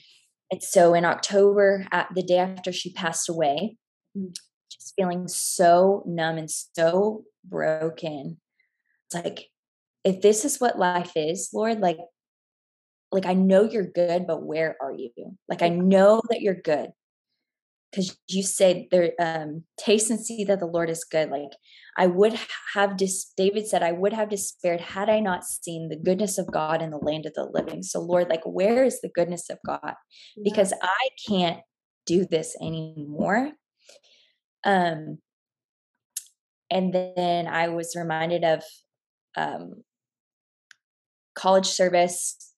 And 0.52 0.64
so 0.64 0.94
in 0.94 1.06
October, 1.06 1.86
at 1.92 2.10
the 2.16 2.24
day 2.24 2.38
after 2.38 2.72
she 2.72 2.92
passed 2.92 3.30
away, 3.30 3.78
mm. 4.18 4.34
just 4.72 4.94
feeling 4.96 5.28
so 5.28 6.04
numb 6.06 6.38
and 6.38 6.50
so 6.50 7.24
broken. 7.46 8.38
It's 9.08 9.24
like, 9.24 9.48
if 10.04 10.22
this 10.22 10.44
is 10.44 10.60
what 10.60 10.80
life 10.80 11.12
is, 11.16 11.52
Lord, 11.54 11.80
like, 11.80 12.00
like 13.12 13.26
I 13.26 13.34
know 13.34 13.64
you're 13.64 13.88
good, 13.88 14.26
but 14.26 14.44
where 14.44 14.76
are 14.82 14.94
you? 14.94 15.12
Like 15.50 15.62
I 15.62 15.70
know 15.70 16.22
that 16.30 16.42
you're 16.42 16.62
good. 16.62 16.90
Because 17.92 18.18
you 18.30 18.42
said 18.42 18.86
there 18.90 19.12
um 19.20 19.66
taste 19.78 20.10
and 20.10 20.20
see 20.20 20.46
that 20.46 20.60
the 20.60 20.66
lord 20.66 20.90
is 20.90 21.04
good. 21.04 21.30
Like 21.30 21.52
i 21.98 22.08
would 22.08 22.40
have 22.74 22.96
dis 22.96 23.34
david 23.36 23.68
said 23.68 23.84
i 23.84 23.92
would 23.92 24.14
have 24.14 24.30
despaired 24.30 24.80
had 24.80 25.10
i 25.10 25.20
not 25.20 25.44
seen 25.44 25.90
the 25.90 25.98
goodness 25.98 26.38
of 26.38 26.50
god 26.50 26.82
in 26.82 26.92
the 26.92 26.98
land 26.98 27.26
of 27.26 27.34
the 27.34 27.44
living. 27.44 27.84
So 27.84 28.00
lord 28.00 28.30
like 28.30 28.44
where 28.46 28.86
is 28.86 29.02
the 29.02 29.10
goodness 29.14 29.50
of 29.50 29.58
god? 29.66 29.96
Because 30.42 30.74
i 30.82 31.08
can't 31.28 31.60
do 32.06 32.26
this 32.26 32.56
anymore. 32.62 33.52
Um 34.64 35.18
and 36.70 36.94
then 36.94 37.48
i 37.48 37.68
was 37.68 37.96
reminded 37.96 38.46
of 38.46 38.64
um 39.36 39.84
college 41.36 41.68
service 41.68 42.51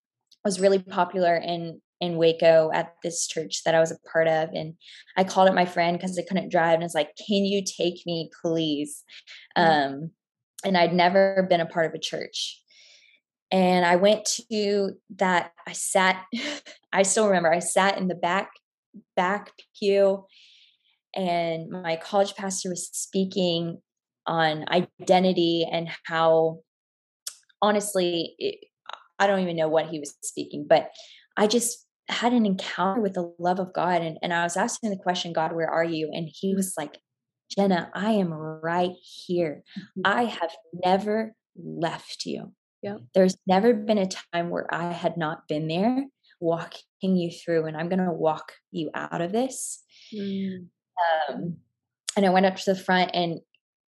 was 0.45 0.59
really 0.59 0.79
popular 0.79 1.35
in 1.35 1.81
in 2.03 2.17
Waco 2.17 2.69
at 2.73 2.95
this 3.01 3.27
church 3.27 3.63
that 3.63 3.75
I 3.75 3.79
was 3.79 3.91
a 3.91 4.09
part 4.11 4.27
of. 4.27 4.49
And 4.49 4.73
I 5.15 5.23
called 5.23 5.47
up 5.47 5.55
my 5.55 5.65
friend 5.65 5.97
because 5.97 6.19
I 6.19 6.23
couldn't 6.27 6.51
drive 6.51 6.73
and 6.73 6.83
I 6.83 6.85
was 6.85 6.95
like, 6.95 7.15
Can 7.15 7.45
you 7.45 7.63
take 7.63 8.05
me, 8.05 8.29
please? 8.41 9.03
Mm-hmm. 9.57 9.93
Um, 9.93 10.11
and 10.65 10.77
I'd 10.77 10.93
never 10.93 11.45
been 11.49 11.61
a 11.61 11.65
part 11.65 11.85
of 11.85 11.93
a 11.93 11.99
church. 11.99 12.61
And 13.51 13.85
I 13.85 13.97
went 13.97 14.25
to 14.51 14.93
that, 15.17 15.51
I 15.67 15.73
sat, 15.73 16.25
I 16.93 17.03
still 17.03 17.27
remember, 17.27 17.53
I 17.53 17.59
sat 17.59 17.97
in 17.97 18.07
the 18.07 18.15
back, 18.15 18.51
back 19.15 19.51
pew, 19.79 20.25
and 21.15 21.69
my 21.69 21.95
college 21.95 22.35
pastor 22.35 22.69
was 22.69 22.89
speaking 22.91 23.81
on 24.25 24.65
identity 24.69 25.67
and 25.71 25.89
how 26.05 26.59
honestly, 27.61 28.35
it, 28.39 28.65
I 29.23 29.27
don't 29.27 29.39
even 29.39 29.55
know 29.55 29.69
what 29.69 29.87
he 29.87 29.99
was 29.99 30.13
speaking, 30.21 30.65
but 30.67 30.89
I 31.37 31.47
just 31.47 31.85
had 32.09 32.33
an 32.33 32.45
encounter 32.45 33.01
with 33.01 33.13
the 33.13 33.33
love 33.39 33.59
of 33.59 33.73
God. 33.73 34.01
And, 34.01 34.17
and 34.21 34.33
I 34.33 34.43
was 34.43 34.57
asking 34.57 34.89
the 34.89 34.97
question, 34.97 35.31
God, 35.31 35.53
where 35.53 35.69
are 35.69 35.83
you? 35.83 36.09
And 36.11 36.27
he 36.29 36.53
was 36.53 36.73
like, 36.77 36.99
Jenna, 37.49 37.89
I 37.93 38.11
am 38.11 38.33
right 38.33 38.91
here. 39.01 39.63
Mm-hmm. 39.79 40.01
I 40.03 40.25
have 40.25 40.51
never 40.83 41.33
left 41.55 42.25
you. 42.25 42.51
Yeah. 42.81 42.97
There's 43.13 43.37
never 43.47 43.73
been 43.73 43.97
a 43.97 44.09
time 44.33 44.49
where 44.49 44.67
I 44.73 44.91
had 44.91 45.15
not 45.15 45.47
been 45.47 45.69
there 45.69 46.05
walking 46.41 46.81
you 47.01 47.31
through, 47.31 47.65
and 47.65 47.77
I'm 47.77 47.87
going 47.87 48.03
to 48.03 48.11
walk 48.11 48.51
you 48.71 48.89
out 48.93 49.21
of 49.21 49.31
this. 49.31 49.81
Mm. 50.13 50.67
Um, 51.29 51.57
and 52.17 52.25
I 52.25 52.29
went 52.29 52.45
up 52.45 52.57
to 52.57 52.73
the 52.73 52.79
front, 52.79 53.11
and 53.13 53.39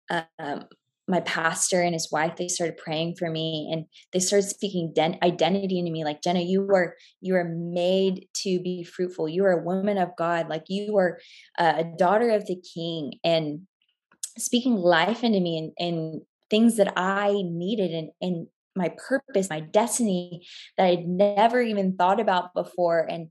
um, 0.10 0.68
my 1.08 1.22
pastor 1.22 1.82
and 1.82 1.94
his 1.94 2.12
wife 2.12 2.36
they 2.36 2.48
started 2.48 2.78
praying 2.78 3.16
for 3.16 3.30
me 3.30 3.70
and 3.72 3.86
they 4.12 4.20
started 4.20 4.48
speaking 4.48 4.92
den- 4.94 5.18
identity 5.24 5.80
into 5.80 5.92
me 5.92 6.04
like 6.04 6.22
jenna 6.22 6.42
you 6.42 6.62
are 6.70 6.96
you 7.22 7.36
are 7.36 7.46
made 7.46 8.28
to 8.34 8.60
be 8.60 8.84
fruitful. 8.84 9.28
You 9.28 9.46
are 9.46 9.60
a 9.60 9.64
woman 9.64 9.98
of 9.98 10.16
god. 10.18 10.50
Like 10.50 10.66
you 10.68 10.98
are 10.98 11.20
a 11.58 11.84
daughter 11.84 12.30
of 12.32 12.46
the 12.46 12.62
king 12.74 13.14
and 13.24 13.62
speaking 14.38 14.76
life 14.76 15.24
into 15.24 15.40
me 15.40 15.58
and, 15.58 15.72
and 15.80 16.22
things 16.50 16.78
that 16.78 16.94
i 16.96 17.34
needed 17.44 17.92
and 17.92 18.12
and 18.22 18.48
my 18.76 18.94
purpose 18.96 19.50
my 19.50 19.60
destiny 19.60 20.46
that 20.78 20.86
i'd 20.86 21.08
never 21.08 21.60
even 21.60 21.98
thought 21.98 22.20
about 22.20 22.54
before 22.54 23.00
and 23.10 23.30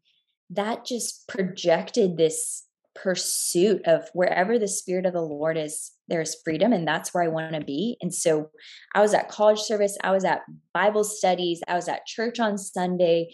that 0.51 0.85
just 0.85 1.27
projected 1.29 2.17
this 2.17 2.66
pursuit 3.03 3.83
of 3.87 4.09
wherever 4.13 4.59
the 4.59 4.69
spirit 4.69 5.07
of 5.07 5.13
the 5.13 5.21
lord 5.21 5.57
is 5.57 5.93
there's 6.09 6.37
freedom 6.45 6.73
and 6.73 6.87
that's 6.87 7.13
where 7.13 7.23
i 7.23 7.29
want 7.29 7.55
to 7.55 7.61
be 7.61 7.97
and 8.01 8.15
so 8.15 8.51
i 8.95 9.01
was 9.01 9.15
at 9.15 9.29
college 9.29 9.61
service 9.61 9.97
i 10.03 10.11
was 10.11 10.25
at 10.25 10.41
bible 10.73 11.05
studies 11.05 11.61
i 11.69 11.75
was 11.75 11.89
at 11.89 12.07
church 12.07 12.41
on 12.41 12.57
sunday 12.57 13.29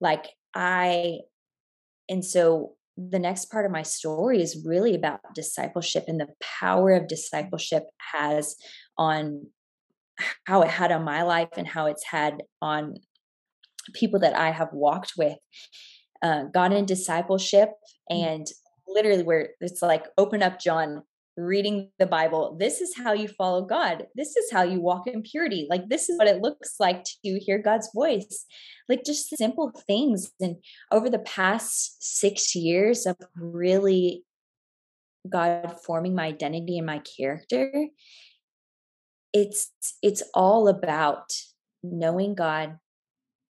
like 0.00 0.26
i 0.54 1.18
and 2.08 2.24
so 2.24 2.74
the 2.96 3.18
next 3.18 3.50
part 3.50 3.66
of 3.66 3.72
my 3.72 3.82
story 3.82 4.40
is 4.40 4.64
really 4.66 4.94
about 4.94 5.20
discipleship 5.34 6.04
and 6.08 6.18
the 6.18 6.28
power 6.40 6.92
of 6.92 7.08
discipleship 7.08 7.84
has 8.14 8.56
on 8.96 9.46
how 10.44 10.62
it 10.62 10.68
had 10.68 10.92
on 10.92 11.04
my 11.04 11.22
life 11.22 11.50
and 11.56 11.66
how 11.66 11.86
it's 11.86 12.04
had 12.04 12.42
on 12.62 12.94
people 13.94 14.20
that 14.20 14.36
I 14.36 14.50
have 14.50 14.72
walked 14.72 15.12
with. 15.16 15.36
Uh, 16.22 16.44
got 16.44 16.72
in 16.72 16.86
discipleship 16.86 17.70
mm. 18.10 18.24
and 18.24 18.46
literally 18.88 19.22
where 19.22 19.50
it's 19.60 19.82
like 19.82 20.06
open 20.18 20.42
up 20.42 20.60
John 20.60 21.02
reading 21.36 21.90
the 21.98 22.06
Bible. 22.06 22.56
This 22.58 22.80
is 22.80 22.96
how 22.96 23.12
you 23.12 23.28
follow 23.28 23.62
God. 23.64 24.06
This 24.14 24.36
is 24.36 24.50
how 24.50 24.62
you 24.62 24.80
walk 24.80 25.06
in 25.06 25.22
purity. 25.22 25.66
Like, 25.68 25.88
this 25.88 26.08
is 26.08 26.18
what 26.18 26.28
it 26.28 26.40
looks 26.40 26.76
like 26.80 27.04
to 27.04 27.38
hear 27.38 27.58
God's 27.58 27.90
voice. 27.94 28.46
Like, 28.88 29.04
just 29.04 29.36
simple 29.36 29.70
things. 29.86 30.32
And 30.40 30.56
over 30.90 31.10
the 31.10 31.18
past 31.18 32.02
six 32.02 32.54
years 32.54 33.06
of 33.06 33.16
really 33.36 34.24
God 35.28 35.76
forming 35.84 36.14
my 36.14 36.26
identity 36.26 36.78
and 36.78 36.86
my 36.86 37.00
character, 37.00 37.88
it's 39.32 39.70
it's 40.02 40.22
all 40.34 40.68
about 40.68 41.32
knowing 41.82 42.34
God 42.34 42.78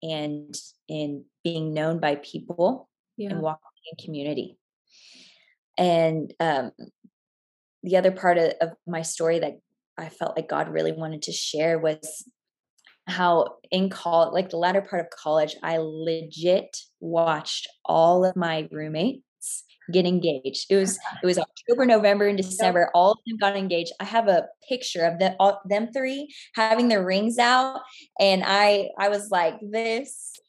and 0.02 0.56
in 0.88 1.26
being 1.44 1.74
known 1.74 2.00
by 2.00 2.16
people 2.16 2.90
yeah. 3.18 3.32
and 3.32 3.42
walking 3.42 3.62
in 3.92 4.06
community. 4.06 4.58
And 5.78 6.34
um, 6.40 6.72
the 7.82 7.98
other 7.98 8.12
part 8.12 8.38
of, 8.38 8.54
of 8.62 8.70
my 8.88 9.02
story 9.02 9.40
that 9.40 9.60
I 9.98 10.10
felt 10.10 10.36
like 10.36 10.50
God 10.50 10.70
really 10.70 10.92
wanted 10.92 11.24
to 11.24 11.32
share 11.32 11.80
was 11.80 12.24
how 13.08 13.58
in 13.70 13.90
college, 13.90 14.34
like 14.34 14.50
the 14.50 14.58
latter 14.58 14.82
part 14.82 15.02
of 15.02 15.10
college, 15.10 15.56
I 15.62 15.78
legit 15.80 16.78
watched 17.00 17.68
all 17.86 18.26
of 18.26 18.36
my 18.36 18.68
roommates 18.72 19.64
get 19.92 20.06
engaged. 20.06 20.68
It 20.70 20.78
was 20.78 20.98
it 21.22 21.26
was 21.26 21.38
October, 21.38 21.86
November, 21.86 22.28
and 22.28 22.38
December. 22.42 22.90
All 22.94 23.12
of 23.14 23.18
them 23.28 23.38
got 23.38 23.58
engaged. 23.58 23.92
I 24.00 24.06
have 24.06 24.28
a 24.28 24.48
picture 24.68 25.06
of 25.06 25.20
them 25.20 25.36
all, 25.40 25.62
them 25.66 25.92
three 25.92 26.34
having 26.56 26.88
their 26.88 27.06
rings 27.06 27.38
out, 27.38 27.82
and 28.20 28.44
I 28.46 28.90
I 28.98 29.10
was 29.10 29.30
like 29.32 29.56
this. 29.62 30.40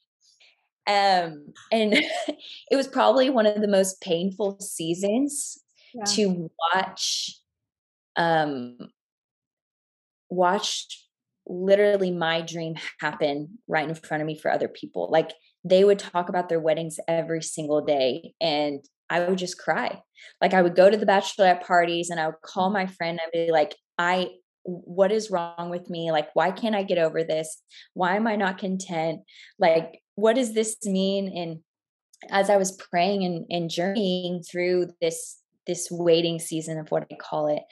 Um, 0.87 1.53
and 1.73 1.95
it 2.71 2.77
was 2.77 2.87
probably 2.87 3.31
one 3.31 3.47
of 3.47 3.61
the 3.61 3.69
most 3.69 4.01
painful 4.01 4.59
seasons 4.61 5.59
yeah. 5.95 6.05
to 6.05 6.51
watch 6.75 7.39
um 8.17 8.79
watched 10.31 11.05
literally 11.47 12.11
my 12.11 12.41
dream 12.41 12.75
happen 13.01 13.59
right 13.69 13.89
in 13.89 13.95
front 13.95 14.23
of 14.23 14.27
me 14.27 14.39
for 14.39 14.51
other 14.51 14.69
people. 14.69 15.09
Like 15.11 15.33
they 15.65 15.85
would 15.85 15.99
talk 15.99 16.29
about 16.29 16.49
their 16.49 16.61
weddings 16.61 16.99
every 17.07 17.43
single 17.43 17.85
day 17.85 18.35
and 18.41 18.85
I 19.11 19.21
would 19.21 19.39
just 19.39 19.59
cry. 19.59 20.01
Like 20.41 20.55
I 20.55 20.63
would 20.63 20.75
go 20.75 20.89
to 20.89 20.97
the 20.97 21.07
bachelorette 21.07 21.63
parties 21.63 22.11
and 22.11 22.19
I 22.19 22.27
would 22.27 22.41
call 22.43 22.71
my 22.71 22.87
friend 22.87 23.21
and 23.23 23.47
be 23.47 23.53
like, 23.53 23.75
I 23.99 24.31
what 24.65 25.13
is 25.13 25.31
wrong 25.31 25.69
with 25.71 25.91
me? 25.91 26.11
Like, 26.11 26.29
why 26.35 26.51
can't 26.51 26.75
I 26.75 26.83
get 26.83 26.99
over 26.99 27.23
this? 27.23 27.61
Why 27.93 28.17
am 28.17 28.27
I 28.27 28.37
not 28.37 28.59
content? 28.59 29.21
Like, 29.59 30.01
what 30.15 30.37
does 30.37 30.55
this 30.55 30.77
mean? 30.85 31.33
And 31.37 31.61
as 32.31 32.51
I 32.51 32.57
was 32.57 32.73
praying 32.73 33.25
and, 33.25 33.47
and 33.51 33.71
journeying 33.71 34.43
through 34.43 34.91
this 35.01 35.39
this 35.67 35.89
waiting 35.91 36.39
season 36.39 36.79
of 36.79 36.91
what 36.91 37.07
I 37.11 37.17
call 37.17 37.49
it, 37.49 37.63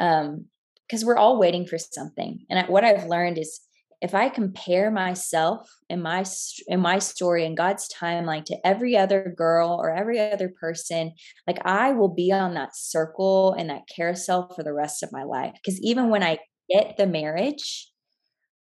um, 0.00 0.46
because 0.86 1.04
we're 1.04 1.16
all 1.16 1.38
waiting 1.38 1.64
for 1.64 1.78
something. 1.78 2.44
And 2.50 2.66
what 2.68 2.84
I've 2.84 3.06
learned 3.06 3.38
is 3.38 3.60
if 4.00 4.14
I 4.14 4.30
compare 4.30 4.90
myself 4.90 5.70
and 5.90 6.02
my 6.02 6.24
in 6.68 6.80
my 6.80 6.98
story 6.98 7.44
and 7.44 7.56
God's 7.56 7.88
timeline 7.88 8.44
to 8.46 8.56
every 8.64 8.96
other 8.96 9.34
girl 9.36 9.78
or 9.78 9.94
every 9.94 10.18
other 10.18 10.48
person, 10.48 11.12
like 11.46 11.58
I 11.66 11.92
will 11.92 12.08
be 12.08 12.32
on 12.32 12.54
that 12.54 12.74
circle 12.74 13.52
and 13.52 13.68
that 13.68 13.88
carousel 13.94 14.52
for 14.54 14.62
the 14.62 14.72
rest 14.72 15.02
of 15.02 15.12
my 15.12 15.24
life. 15.24 15.52
Because 15.54 15.80
even 15.82 16.08
when 16.08 16.22
I 16.22 16.38
get 16.70 16.96
the 16.96 17.06
marriage, 17.06 17.90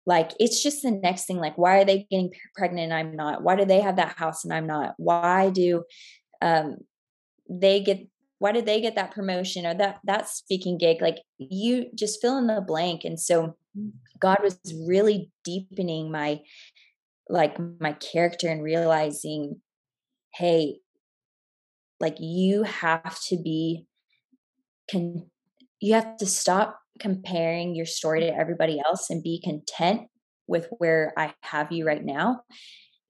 like 0.07 0.31
it's 0.39 0.63
just 0.63 0.81
the 0.81 0.91
next 0.91 1.25
thing. 1.25 1.37
Like, 1.37 1.57
why 1.57 1.79
are 1.79 1.85
they 1.85 2.07
getting 2.09 2.31
pregnant 2.55 2.91
and 2.91 2.93
I'm 2.93 3.15
not? 3.15 3.43
Why 3.43 3.55
do 3.55 3.65
they 3.65 3.81
have 3.81 3.97
that 3.97 4.17
house 4.17 4.43
and 4.43 4.53
I'm 4.53 4.65
not? 4.65 4.95
Why 4.97 5.51
do 5.51 5.83
um 6.41 6.77
they 7.47 7.81
get 7.81 7.99
why 8.39 8.53
did 8.53 8.65
they 8.65 8.81
get 8.81 8.95
that 8.95 9.11
promotion 9.11 9.67
or 9.67 9.75
that 9.75 9.99
that 10.05 10.27
speaking 10.27 10.79
gig 10.79 11.01
like 11.01 11.17
you 11.37 11.87
just 11.93 12.21
fill 12.21 12.37
in 12.39 12.47
the 12.47 12.61
blank 12.61 13.03
and 13.03 13.19
so. 13.19 13.55
God 14.19 14.39
was 14.43 14.59
really 14.87 15.31
deepening 15.43 16.11
my 16.11 16.39
like 17.29 17.57
my 17.79 17.93
character 17.93 18.47
and 18.47 18.63
realizing 18.63 19.61
hey 20.33 20.79
like 21.99 22.15
you 22.19 22.63
have 22.63 23.19
to 23.21 23.37
be 23.37 23.85
can 24.89 25.29
you 25.79 25.93
have 25.93 26.17
to 26.17 26.25
stop 26.25 26.79
comparing 26.99 27.75
your 27.75 27.85
story 27.85 28.19
to 28.21 28.35
everybody 28.35 28.81
else 28.83 29.09
and 29.09 29.23
be 29.23 29.41
content 29.41 30.01
with 30.47 30.67
where 30.79 31.13
i 31.17 31.33
have 31.41 31.71
you 31.71 31.85
right 31.85 32.03
now. 32.03 32.41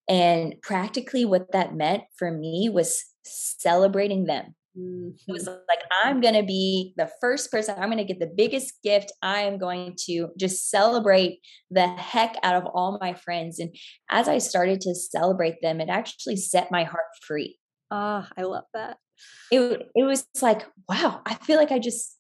And 0.08 0.56
practically 0.64 1.24
what 1.24 1.52
that 1.52 1.76
meant 1.76 2.04
for 2.18 2.32
me 2.32 2.68
was 2.68 3.06
celebrating 3.24 4.26
them 4.26 4.56
Mm-hmm. 4.78 5.10
It 5.28 5.32
was 5.32 5.48
like, 5.48 5.82
I'm 6.04 6.22
going 6.22 6.36
to 6.36 6.44
be 6.44 6.94
the 6.96 7.10
first 7.20 7.52
person, 7.52 7.76
I'm 7.78 7.90
going 7.90 7.98
to 7.98 8.04
get 8.04 8.20
the 8.20 8.32
biggest 8.36 8.74
gift. 8.84 9.12
I 9.22 9.42
am 9.42 9.58
going 9.58 9.96
to 10.06 10.30
just 10.40 10.70
celebrate 10.70 11.40
the 11.72 11.88
heck 11.88 12.36
out 12.44 12.56
of 12.56 12.66
all 12.66 12.98
my 13.02 13.14
friends. 13.14 13.60
And 13.60 13.76
as 14.10 14.28
I 14.28 14.38
started 14.38 14.82
to 14.82 14.96
celebrate 14.96 15.56
them, 15.62 15.82
it 15.82 15.90
actually 15.90 16.36
set 16.36 16.72
my 16.72 16.84
heart 16.84 17.06
free. 17.26 17.58
Ah, 17.92 18.28
oh, 18.30 18.34
I 18.38 18.44
love 18.44 18.66
that. 18.74 18.98
It, 19.52 19.82
it 19.96 20.04
was 20.04 20.28
like, 20.42 20.68
wow, 20.88 21.22
I 21.26 21.34
feel 21.34 21.58
like 21.58 21.72
I 21.72 21.80
just 21.80 22.16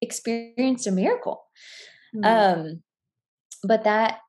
experienced 0.00 0.86
a 0.86 0.92
miracle. 0.92 1.44
Mm-hmm. 2.14 2.24
Um, 2.24 2.82
but 3.62 3.84
that, 3.84 4.20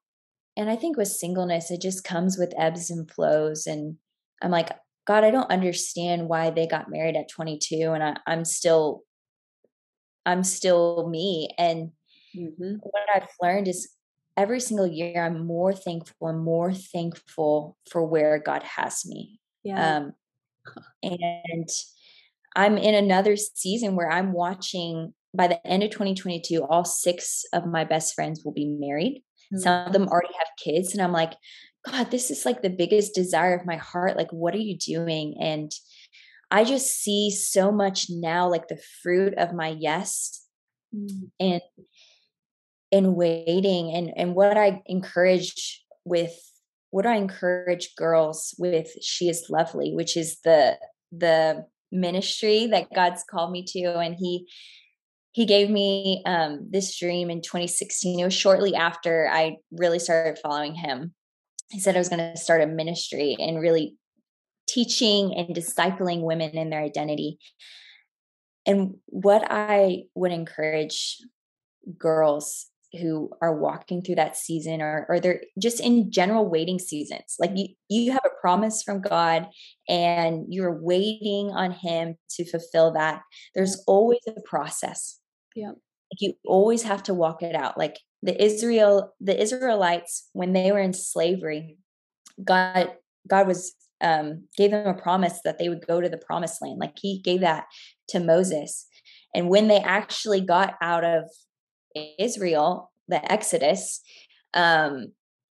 and 0.57 0.69
I 0.69 0.75
think 0.75 0.97
with 0.97 1.07
singleness, 1.07 1.71
it 1.71 1.81
just 1.81 2.03
comes 2.03 2.37
with 2.37 2.53
ebbs 2.57 2.89
and 2.89 3.09
flows. 3.09 3.65
And 3.65 3.97
I'm 4.41 4.51
like, 4.51 4.71
God, 5.07 5.23
I 5.23 5.31
don't 5.31 5.49
understand 5.49 6.27
why 6.27 6.49
they 6.49 6.67
got 6.67 6.91
married 6.91 7.15
at 7.15 7.29
22 7.29 7.93
and 7.93 8.03
I, 8.03 8.17
am 8.31 8.43
still, 8.43 9.03
I'm 10.25 10.43
still 10.43 11.07
me. 11.09 11.49
And 11.57 11.91
mm-hmm. 12.35 12.75
what 12.81 13.03
I've 13.15 13.29
learned 13.41 13.69
is 13.69 13.89
every 14.35 14.59
single 14.59 14.85
year 14.85 15.25
I'm 15.25 15.47
more 15.47 15.73
thankful 15.73 16.27
and 16.27 16.43
more 16.43 16.73
thankful 16.73 17.77
for 17.89 18.05
where 18.05 18.37
God 18.37 18.63
has 18.63 19.05
me. 19.05 19.39
Yeah. 19.63 19.97
Um, 19.97 20.13
and 21.01 21.69
I'm 22.55 22.77
in 22.77 22.93
another 22.93 23.37
season 23.37 23.95
where 23.95 24.11
I'm 24.11 24.33
watching 24.33 25.13
by 25.33 25.47
the 25.47 25.65
end 25.65 25.83
of 25.83 25.91
2022, 25.91 26.63
all 26.63 26.83
six 26.83 27.45
of 27.53 27.65
my 27.65 27.83
best 27.83 28.13
friends 28.13 28.43
will 28.43 28.53
be 28.53 28.65
married. 28.65 29.23
Mm-hmm. 29.53 29.59
Some 29.59 29.87
of 29.87 29.93
them 29.93 30.07
already 30.07 30.33
have 30.37 30.47
kids. 30.61 30.93
And 30.93 31.01
I'm 31.01 31.11
like, 31.11 31.33
God, 31.91 32.11
this 32.11 32.31
is 32.31 32.45
like 32.45 32.61
the 32.61 32.69
biggest 32.69 33.15
desire 33.15 33.55
of 33.55 33.65
my 33.65 33.77
heart. 33.77 34.17
Like, 34.17 34.31
what 34.31 34.53
are 34.53 34.59
you 34.59 34.77
doing? 34.77 35.35
And 35.39 35.71
I 36.49 36.63
just 36.63 37.01
see 37.01 37.31
so 37.31 37.71
much 37.71 38.07
now, 38.09 38.49
like 38.49 38.67
the 38.67 38.81
fruit 39.01 39.33
of 39.37 39.53
my 39.53 39.75
yes 39.77 40.45
mm. 40.95 41.29
and 41.39 41.61
in 42.89 43.15
waiting 43.15 43.93
and 43.93 44.13
and 44.15 44.33
what 44.33 44.57
I 44.57 44.81
encourage 44.85 45.83
with 46.05 46.33
what 46.89 47.05
I 47.05 47.15
encourage 47.15 47.95
girls 47.95 48.55
with 48.57 48.87
she 49.01 49.27
is 49.27 49.49
lovely, 49.49 49.93
which 49.93 50.15
is 50.15 50.39
the 50.43 50.77
the 51.11 51.65
ministry 51.91 52.67
that 52.67 52.93
God's 52.93 53.23
called 53.29 53.51
me 53.51 53.63
to. 53.73 53.97
And 53.97 54.15
he 54.17 54.47
he 55.33 55.45
gave 55.45 55.69
me 55.69 56.23
um, 56.25 56.67
this 56.69 56.97
dream 56.97 57.29
in 57.29 57.41
2016. 57.41 58.19
It 58.19 58.23
was 58.23 58.33
shortly 58.33 58.73
after 58.73 59.29
I 59.31 59.57
really 59.71 59.99
started 59.99 60.39
following 60.41 60.73
him 60.73 61.13
he 61.69 61.79
said 61.79 61.95
I 61.95 61.99
was 61.99 62.09
going 62.09 62.31
to 62.31 62.37
start 62.37 62.61
a 62.61 62.67
ministry 62.67 63.35
and 63.39 63.59
really 63.59 63.97
teaching 64.67 65.33
and 65.35 65.55
discipling 65.55 66.21
women 66.21 66.51
in 66.51 66.69
their 66.69 66.81
identity. 66.81 67.39
And 68.65 68.95
what 69.07 69.45
I 69.49 70.03
would 70.13 70.31
encourage 70.31 71.17
girls 71.97 72.67
who 72.99 73.29
are 73.41 73.55
walking 73.55 74.01
through 74.01 74.15
that 74.15 74.37
season 74.37 74.81
or 74.81 75.05
or 75.09 75.19
they're 75.19 75.41
just 75.59 75.81
in 75.81 76.09
general 76.09 76.49
waiting 76.49 76.79
seasons 76.79 77.35
like 77.37 77.51
you 77.53 77.67
you 77.89 78.13
have 78.13 78.23
a 78.25 78.41
promise 78.41 78.81
from 78.81 79.01
God 79.01 79.47
and 79.89 80.45
you're 80.47 80.81
waiting 80.81 81.51
on 81.51 81.71
him 81.71 82.15
to 82.31 82.49
fulfill 82.49 82.93
that. 82.93 83.21
There's 83.53 83.83
always 83.87 84.21
a 84.27 84.41
process. 84.41 85.19
Yeah 85.53 85.73
you 86.19 86.33
always 86.45 86.83
have 86.83 87.03
to 87.03 87.13
walk 87.13 87.41
it 87.41 87.55
out 87.55 87.77
like 87.77 87.97
the 88.21 88.41
Israel 88.41 89.13
the 89.19 89.39
Israelites 89.39 90.29
when 90.33 90.53
they 90.53 90.71
were 90.71 90.79
in 90.79 90.93
slavery, 90.93 91.77
God 92.43 92.91
God 93.27 93.47
was 93.47 93.73
um, 94.01 94.47
gave 94.55 94.71
them 94.71 94.87
a 94.87 94.99
promise 94.99 95.39
that 95.43 95.57
they 95.57 95.69
would 95.69 95.85
go 95.85 96.01
to 96.01 96.09
the 96.09 96.17
promised 96.17 96.61
land. 96.61 96.79
Like 96.79 96.97
He 96.97 97.19
gave 97.19 97.41
that 97.41 97.65
to 98.09 98.19
Moses, 98.19 98.87
and 99.35 99.49
when 99.49 99.67
they 99.67 99.79
actually 99.79 100.41
got 100.41 100.75
out 100.81 101.03
of 101.03 101.23
Israel, 102.19 102.91
the 103.07 103.31
Exodus, 103.31 104.01
um, 104.53 105.13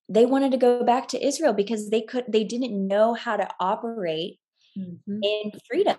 they 0.10 0.26
wanted 0.26 0.52
to 0.52 0.58
go 0.58 0.84
back 0.84 1.08
to 1.10 1.26
Israel 1.26 1.54
because 1.54 1.90
they 1.90 2.02
could 2.02 2.26
they 2.28 2.44
didn't 2.44 2.88
know 2.88 3.14
how 3.14 3.38
to 3.38 3.48
operate 3.60 4.40
mm-hmm. 4.78 5.20
in 5.24 5.52
freedom. 5.68 5.98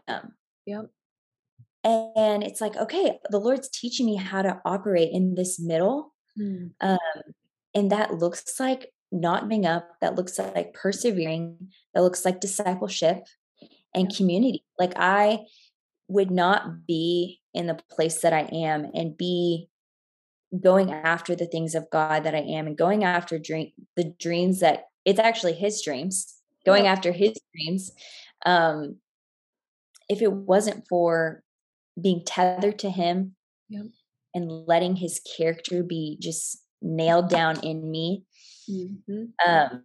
Yep. 0.67 0.87
And 1.85 2.43
it's 2.43 2.61
like, 2.61 2.77
okay, 2.77 3.19
the 3.31 3.39
Lord's 3.39 3.69
teaching 3.69 4.07
me 4.07 4.17
how 4.17 4.43
to 4.43 4.61
operate 4.65 5.11
in 5.13 5.35
this 5.35 5.59
middle 5.59 6.13
Mm. 6.39 6.73
Um, 6.81 6.99
and 7.75 7.91
that 7.93 8.15
looks 8.15 8.59
like 8.59 8.93
not 9.11 9.43
giving 9.43 9.67
up, 9.67 9.89
that 10.01 10.15
looks 10.15 10.39
like 10.39 10.75
persevering, 10.75 11.71
that 11.95 12.03
looks 12.03 12.25
like 12.25 12.41
discipleship 12.41 13.25
and 13.95 14.15
community. 14.15 14.65
Like 14.79 14.95
I 14.97 15.41
would 16.09 16.31
not 16.31 16.87
be 16.87 17.41
in 17.55 17.67
the 17.67 17.79
place 17.91 18.21
that 18.23 18.33
I 18.33 18.49
am 18.53 18.91
and 18.95 19.17
be 19.17 19.69
going 20.59 20.93
after 20.93 21.35
the 21.35 21.47
things 21.47 21.75
of 21.75 21.91
God 21.91 22.25
that 22.25 22.35
I 22.35 22.41
am 22.41 22.67
and 22.67 22.77
going 22.77 23.05
after 23.05 23.39
dream 23.39 23.73
the 23.97 24.05
dreams 24.05 24.61
that 24.61 24.85
it's 25.05 25.19
actually 25.19 25.55
his 25.55 25.81
dreams, 25.83 26.37
going 26.67 26.87
after 26.87 27.13
his 27.13 27.39
dreams. 27.55 27.91
Um 28.45 28.97
if 30.09 30.21
it 30.21 30.33
wasn't 30.33 30.87
for 30.89 31.43
being 32.01 32.23
tethered 32.25 32.79
to 32.79 32.91
him 32.91 33.35
yeah 33.69 33.83
and 34.35 34.51
letting 34.67 34.97
his 34.97 35.21
character 35.37 35.83
be 35.83 36.17
just 36.21 36.63
nailed 36.81 37.29
down 37.29 37.61
in 37.61 37.91
me. 37.91 38.25
Mm-hmm. 38.71 39.25
um, 39.47 39.83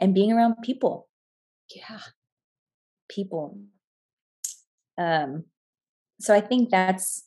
and 0.00 0.14
being 0.14 0.32
around 0.32 0.56
people. 0.62 1.08
Yeah. 1.74 2.00
People. 3.08 3.58
Um 4.98 5.44
so 6.20 6.32
i 6.32 6.40
think 6.40 6.70
that's 6.70 7.24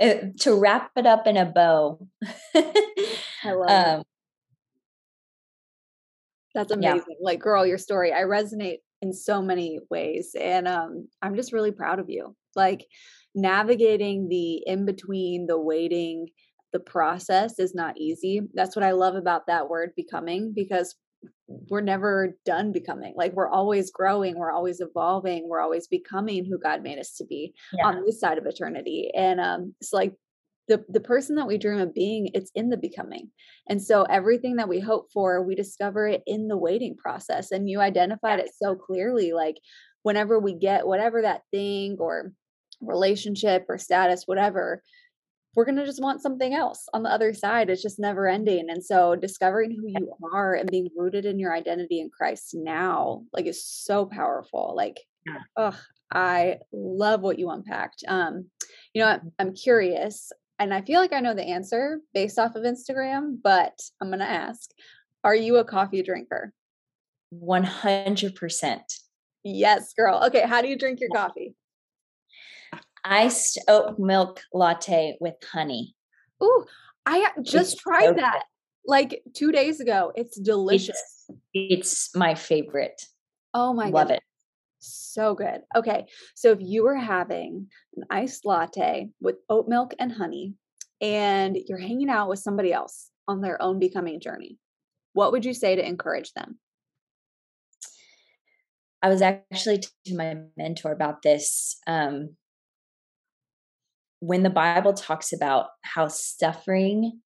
uh, 0.00 0.14
to 0.40 0.54
wrap 0.54 0.90
it 0.96 1.06
up 1.06 1.26
in 1.26 1.38
a 1.38 1.46
bow 1.46 2.06
i 2.54 2.62
love 3.52 3.98
um, 3.98 4.02
that's 6.54 6.70
amazing 6.72 7.02
yeah. 7.08 7.16
like 7.22 7.40
girl 7.40 7.66
your 7.66 7.78
story 7.78 8.12
i 8.12 8.20
resonate 8.20 8.78
in 9.00 9.14
so 9.14 9.40
many 9.40 9.80
ways 9.90 10.36
and 10.38 10.68
um 10.68 11.08
i'm 11.22 11.34
just 11.34 11.54
really 11.54 11.72
proud 11.72 11.98
of 11.98 12.10
you. 12.10 12.36
Like 12.54 12.86
navigating 13.34 14.28
the 14.28 14.62
in 14.66 14.84
between, 14.84 15.46
the 15.46 15.58
waiting, 15.58 16.28
the 16.72 16.80
process 16.80 17.58
is 17.58 17.74
not 17.74 17.98
easy. 17.98 18.40
That's 18.54 18.74
what 18.76 18.84
I 18.84 18.92
love 18.92 19.14
about 19.14 19.46
that 19.46 19.68
word 19.68 19.90
becoming 19.96 20.52
because 20.54 20.96
we're 21.46 21.82
never 21.82 22.36
done 22.44 22.72
becoming. 22.72 23.14
Like 23.16 23.32
we're 23.34 23.48
always 23.48 23.90
growing, 23.90 24.38
we're 24.38 24.52
always 24.52 24.80
evolving, 24.80 25.48
we're 25.48 25.60
always 25.60 25.86
becoming 25.86 26.44
who 26.44 26.58
God 26.58 26.82
made 26.82 26.98
us 26.98 27.14
to 27.16 27.24
be 27.24 27.54
yeah. 27.72 27.86
on 27.86 28.04
this 28.04 28.20
side 28.20 28.38
of 28.38 28.46
eternity. 28.46 29.10
And 29.14 29.40
um 29.40 29.74
it's 29.80 29.92
like 29.92 30.14
the 30.68 30.84
the 30.88 31.00
person 31.00 31.36
that 31.36 31.46
we 31.46 31.58
dream 31.58 31.80
of 31.80 31.94
being 31.94 32.30
it's 32.34 32.50
in 32.54 32.70
the 32.70 32.76
becoming 32.76 33.30
and 33.68 33.82
so 33.82 34.04
everything 34.04 34.56
that 34.56 34.68
we 34.68 34.78
hope 34.78 35.08
for 35.12 35.42
we 35.42 35.54
discover 35.54 36.06
it 36.06 36.22
in 36.26 36.48
the 36.48 36.56
waiting 36.56 36.96
process 36.96 37.50
and 37.50 37.68
you 37.68 37.80
identified 37.80 38.38
it 38.38 38.50
so 38.56 38.76
clearly 38.76 39.32
like 39.32 39.56
whenever 40.02 40.38
we 40.38 40.54
get 40.54 40.86
whatever 40.86 41.22
that 41.22 41.42
thing 41.50 41.96
or 41.98 42.32
relationship 42.82 43.66
or 43.68 43.78
status 43.78 44.24
whatever 44.26 44.82
we're 45.54 45.66
going 45.66 45.76
to 45.76 45.84
just 45.84 46.02
want 46.02 46.22
something 46.22 46.54
else 46.54 46.88
on 46.94 47.02
the 47.02 47.10
other 47.10 47.34
side 47.34 47.70
it's 47.70 47.82
just 47.82 47.98
never 47.98 48.26
ending 48.26 48.70
and 48.70 48.84
so 48.84 49.14
discovering 49.14 49.70
who 49.70 49.88
you 49.88 50.12
are 50.32 50.54
and 50.54 50.70
being 50.70 50.88
rooted 50.96 51.24
in 51.24 51.38
your 51.38 51.54
identity 51.54 52.00
in 52.00 52.10
christ 52.10 52.54
now 52.54 53.22
like 53.32 53.46
is 53.46 53.64
so 53.64 54.06
powerful 54.06 54.74
like 54.76 55.00
oh 55.56 55.78
i 56.12 56.56
love 56.72 57.20
what 57.20 57.38
you 57.38 57.50
unpacked 57.50 58.02
um 58.08 58.46
you 58.92 59.02
know 59.02 59.20
i'm 59.38 59.54
curious 59.54 60.32
and 60.62 60.72
I 60.72 60.80
feel 60.80 61.00
like 61.00 61.12
I 61.12 61.18
know 61.18 61.34
the 61.34 61.42
answer 61.42 61.98
based 62.14 62.38
off 62.38 62.54
of 62.54 62.62
Instagram, 62.62 63.38
but 63.42 63.80
I'm 64.00 64.08
going 64.08 64.20
to 64.20 64.30
ask 64.30 64.70
Are 65.24 65.34
you 65.34 65.56
a 65.56 65.64
coffee 65.64 66.04
drinker? 66.04 66.52
100%. 67.34 68.80
Yes, 69.42 69.92
girl. 69.94 70.22
Okay. 70.26 70.46
How 70.46 70.62
do 70.62 70.68
you 70.68 70.78
drink 70.78 71.00
your 71.00 71.10
coffee? 71.10 71.56
Iced 73.04 73.58
oat 73.68 73.98
milk 73.98 74.40
latte 74.52 75.16
with 75.20 75.34
honey. 75.52 75.94
Ooh, 76.42 76.64
I 77.04 77.30
just 77.42 77.74
it's 77.74 77.82
tried 77.82 78.08
so 78.08 78.12
that 78.14 78.44
like 78.86 79.22
two 79.34 79.52
days 79.52 79.80
ago. 79.80 80.12
It's 80.14 80.38
delicious. 80.38 81.02
It's, 81.52 82.08
it's 82.12 82.16
my 82.16 82.34
favorite. 82.34 83.00
Oh 83.54 83.72
my 83.72 83.88
Love 83.88 84.08
goodness. 84.08 84.18
it. 84.18 84.22
So 84.80 85.34
good. 85.34 85.60
Okay. 85.76 86.06
So 86.34 86.52
if 86.52 86.58
you 86.60 86.84
were 86.84 86.96
having 86.96 87.68
an 87.96 88.04
iced 88.10 88.44
latte 88.44 89.10
with 89.20 89.36
oat 89.48 89.68
milk 89.68 89.94
and 89.98 90.10
honey, 90.10 90.54
and 91.00 91.56
you're 91.66 91.78
hanging 91.78 92.08
out 92.08 92.28
with 92.28 92.38
somebody 92.38 92.72
else 92.72 93.10
on 93.28 93.40
their 93.40 93.60
own 93.60 93.78
becoming 93.78 94.20
journey, 94.20 94.58
what 95.12 95.32
would 95.32 95.44
you 95.44 95.54
say 95.54 95.76
to 95.76 95.86
encourage 95.86 96.32
them? 96.32 96.58
I 99.02 99.08
was 99.08 99.20
actually 99.20 99.82
to 100.06 100.16
my 100.16 100.38
mentor 100.56 100.92
about 100.92 101.22
this. 101.22 101.78
Um, 101.86 102.36
when 104.22 104.44
the 104.44 104.50
Bible 104.50 104.92
talks 104.92 105.32
about 105.32 105.66
how 105.82 106.06
suffering 106.06 107.20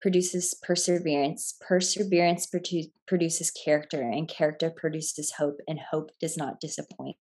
produces 0.00 0.54
perseverance. 0.62 1.56
Perseverance 1.60 2.48
produces 3.06 3.50
character, 3.50 4.00
and 4.00 4.28
character 4.28 4.70
produces 4.70 5.32
hope, 5.32 5.58
and 5.66 5.80
hope 5.90 6.10
does 6.20 6.36
not 6.36 6.60
disappoint. 6.60 7.16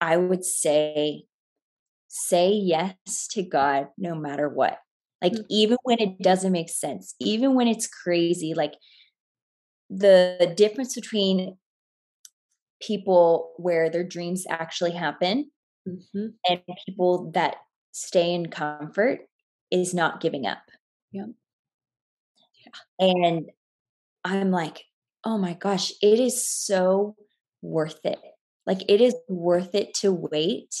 I 0.00 0.16
would 0.16 0.46
say, 0.46 1.24
say 2.08 2.52
yes 2.52 2.94
to 3.32 3.42
God 3.42 3.88
no 3.98 4.14
matter 4.14 4.48
what. 4.48 4.78
Like, 5.22 5.32
mm-hmm. 5.32 5.42
even 5.50 5.78
when 5.82 6.00
it 6.00 6.18
doesn't 6.22 6.52
make 6.52 6.70
sense, 6.70 7.14
even 7.20 7.54
when 7.54 7.68
it's 7.68 7.86
crazy, 7.86 8.54
like 8.54 8.74
the 9.90 10.54
difference 10.56 10.94
between 10.94 11.58
people 12.80 13.52
where 13.58 13.90
their 13.90 14.04
dreams 14.04 14.46
actually 14.48 14.92
happen 14.92 15.50
mm-hmm. 15.86 16.26
and 16.48 16.60
people 16.86 17.30
that 17.34 17.56
stay 17.94 18.34
in 18.34 18.50
comfort 18.50 19.20
is 19.70 19.94
not 19.94 20.20
giving 20.20 20.46
up. 20.46 20.58
Yeah. 21.12 21.26
And 22.98 23.50
I'm 24.24 24.50
like, 24.50 24.82
oh 25.22 25.38
my 25.38 25.54
gosh, 25.54 25.92
it 26.02 26.18
is 26.18 26.46
so 26.46 27.14
worth 27.62 28.00
it. 28.04 28.18
Like 28.66 28.82
it 28.88 29.00
is 29.00 29.14
worth 29.28 29.76
it 29.76 29.94
to 29.94 30.12
wait 30.12 30.74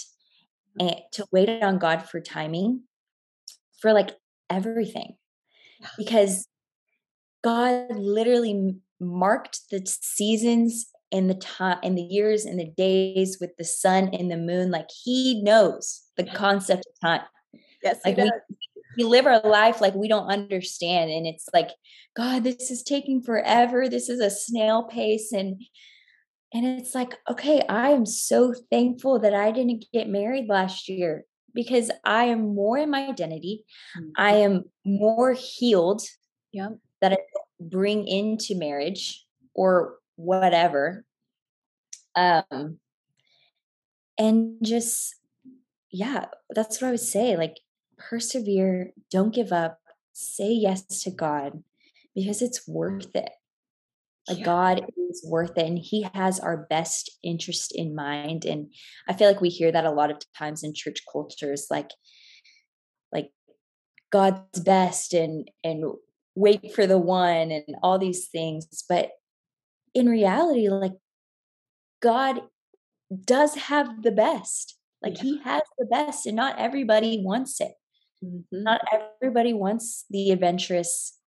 and 0.80 0.90
eh, 0.90 1.00
to 1.12 1.26
wait 1.30 1.62
on 1.62 1.78
God 1.78 2.08
for 2.08 2.20
timing 2.20 2.82
for 3.80 3.92
like 3.92 4.16
everything. 4.50 5.16
Because 5.96 6.48
God 7.44 7.96
literally 7.96 8.74
marked 9.00 9.70
the 9.70 9.86
seasons 9.86 10.86
and 11.12 11.30
the 11.30 11.34
time 11.34 11.78
and 11.84 11.96
the 11.96 12.02
years 12.02 12.44
and 12.44 12.58
the 12.58 12.72
days 12.76 13.38
with 13.40 13.50
the 13.56 13.64
sun 13.64 14.08
and 14.08 14.30
the 14.30 14.36
moon. 14.36 14.72
Like 14.72 14.88
he 15.04 15.42
knows 15.42 16.03
the 16.16 16.24
concept 16.24 16.86
of 16.86 17.00
time. 17.00 17.26
Yes, 17.82 18.00
like 18.04 18.16
we, 18.16 18.30
we 18.96 19.04
live 19.04 19.26
our 19.26 19.40
life 19.40 19.80
like 19.80 19.94
we 19.94 20.08
don't 20.08 20.28
understand 20.28 21.10
and 21.10 21.26
it's 21.26 21.48
like 21.52 21.70
god 22.16 22.44
this 22.44 22.70
is 22.70 22.82
taking 22.82 23.22
forever. 23.22 23.88
This 23.88 24.08
is 24.08 24.20
a 24.20 24.30
snail 24.30 24.84
pace 24.84 25.32
and 25.32 25.60
and 26.52 26.64
it's 26.64 26.94
like 26.94 27.18
okay 27.28 27.62
i 27.68 27.90
am 27.90 28.06
so 28.06 28.54
thankful 28.70 29.18
that 29.18 29.34
i 29.34 29.50
didn't 29.50 29.84
get 29.92 30.08
married 30.08 30.48
last 30.48 30.88
year 30.88 31.24
because 31.52 31.90
i 32.04 32.24
am 32.24 32.54
more 32.54 32.78
in 32.78 32.90
my 32.90 33.08
identity. 33.08 33.64
Mm-hmm. 33.98 34.10
i 34.16 34.34
am 34.34 34.64
more 34.84 35.32
healed 35.32 36.02
yeah 36.52 36.68
that 37.00 37.12
i 37.12 37.16
bring 37.60 38.06
into 38.06 38.54
marriage 38.54 39.24
or 39.54 39.96
whatever. 40.16 41.04
Um 42.14 42.78
and 44.18 44.58
just 44.62 45.14
yeah 45.94 46.26
that's 46.54 46.80
what 46.80 46.88
i 46.88 46.90
would 46.90 47.00
say 47.00 47.36
like 47.36 47.56
persevere, 47.98 48.90
don't 49.10 49.34
give 49.34 49.52
up, 49.52 49.78
say 50.12 50.50
yes 50.50 50.86
to 51.02 51.10
God 51.10 51.62
because 52.14 52.42
it's 52.42 52.66
worth 52.66 53.14
it. 53.14 53.30
Like 54.28 54.38
yeah. 54.38 54.44
God 54.44 54.86
is 55.10 55.24
worth 55.28 55.58
it 55.58 55.66
and 55.66 55.78
He 55.78 56.06
has 56.14 56.40
our 56.40 56.66
best 56.70 57.10
interest 57.22 57.72
in 57.74 57.94
mind. 57.94 58.44
And 58.44 58.72
I 59.08 59.12
feel 59.12 59.28
like 59.28 59.40
we 59.40 59.50
hear 59.50 59.70
that 59.70 59.84
a 59.84 59.90
lot 59.90 60.10
of 60.10 60.18
times 60.36 60.62
in 60.62 60.72
church 60.74 61.00
cultures, 61.10 61.66
like 61.70 61.90
like 63.12 63.30
God's 64.10 64.60
best 64.60 65.12
and 65.12 65.50
and 65.62 65.84
wait 66.34 66.74
for 66.74 66.86
the 66.86 66.98
one 66.98 67.50
and 67.50 67.76
all 67.82 67.98
these 67.98 68.28
things. 68.28 68.66
But 68.88 69.10
in 69.94 70.08
reality, 70.08 70.68
like 70.70 70.94
God 72.00 72.40
does 73.26 73.54
have 73.54 74.02
the 74.02 74.12
best. 74.12 74.78
Like 75.04 75.18
yeah. 75.18 75.22
he 75.22 75.40
has 75.44 75.62
the 75.78 75.86
best, 75.86 76.26
and 76.26 76.36
not 76.36 76.58
everybody 76.58 77.20
wants 77.22 77.60
it. 77.60 77.72
Mm-hmm. 78.24 78.62
Not 78.62 78.80
everybody 79.20 79.52
wants 79.52 80.06
the 80.10 80.30
adventurous 80.30 81.18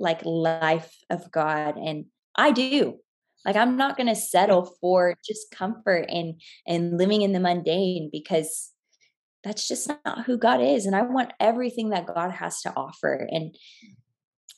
like 0.00 0.24
life 0.24 0.96
of 1.10 1.30
God 1.30 1.76
and 1.76 2.06
I 2.34 2.50
do. 2.52 2.96
Like 3.44 3.56
I'm 3.56 3.76
not 3.76 3.96
going 3.96 4.08
to 4.08 4.16
settle 4.16 4.74
for 4.80 5.14
just 5.26 5.50
comfort 5.54 6.06
and 6.08 6.40
and 6.66 6.98
living 6.98 7.22
in 7.22 7.32
the 7.32 7.40
mundane 7.40 8.08
because 8.12 8.72
that's 9.44 9.68
just 9.68 9.90
not 10.04 10.24
who 10.26 10.36
God 10.36 10.60
is 10.60 10.86
and 10.86 10.96
I 10.96 11.02
want 11.02 11.32
everything 11.40 11.90
that 11.90 12.06
God 12.06 12.30
has 12.30 12.60
to 12.62 12.72
offer 12.76 13.26
and 13.30 13.54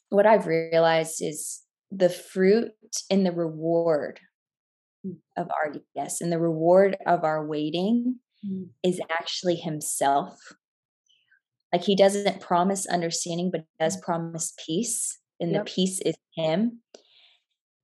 what 0.08 0.26
I've 0.26 0.46
realized 0.46 1.22
is 1.22 1.61
the 1.90 2.08
fruit 2.08 2.72
and 3.08 3.24
the 3.24 3.32
reward 3.32 4.18
mm. 5.06 5.16
of 5.37 5.48
our 5.48 5.74
yes 5.94 6.20
and 6.20 6.32
the 6.32 6.40
reward 6.40 6.96
of 7.06 7.22
our 7.22 7.46
waiting 7.46 8.18
mm. 8.46 8.68
is 8.83 9.00
actually 9.11 9.57
himself 9.57 10.38
like 11.72 11.85
he 11.85 11.96
doesn't 11.96 12.40
promise 12.40 12.87
understanding, 12.87 13.50
but 13.50 13.64
does 13.81 13.96
mm. 13.96 14.02
promise 14.02 14.52
peace. 14.64 15.18
And 15.40 15.52
yep. 15.52 15.64
the 15.64 15.70
peace 15.70 16.00
is 16.05 16.14
him. 16.37 16.81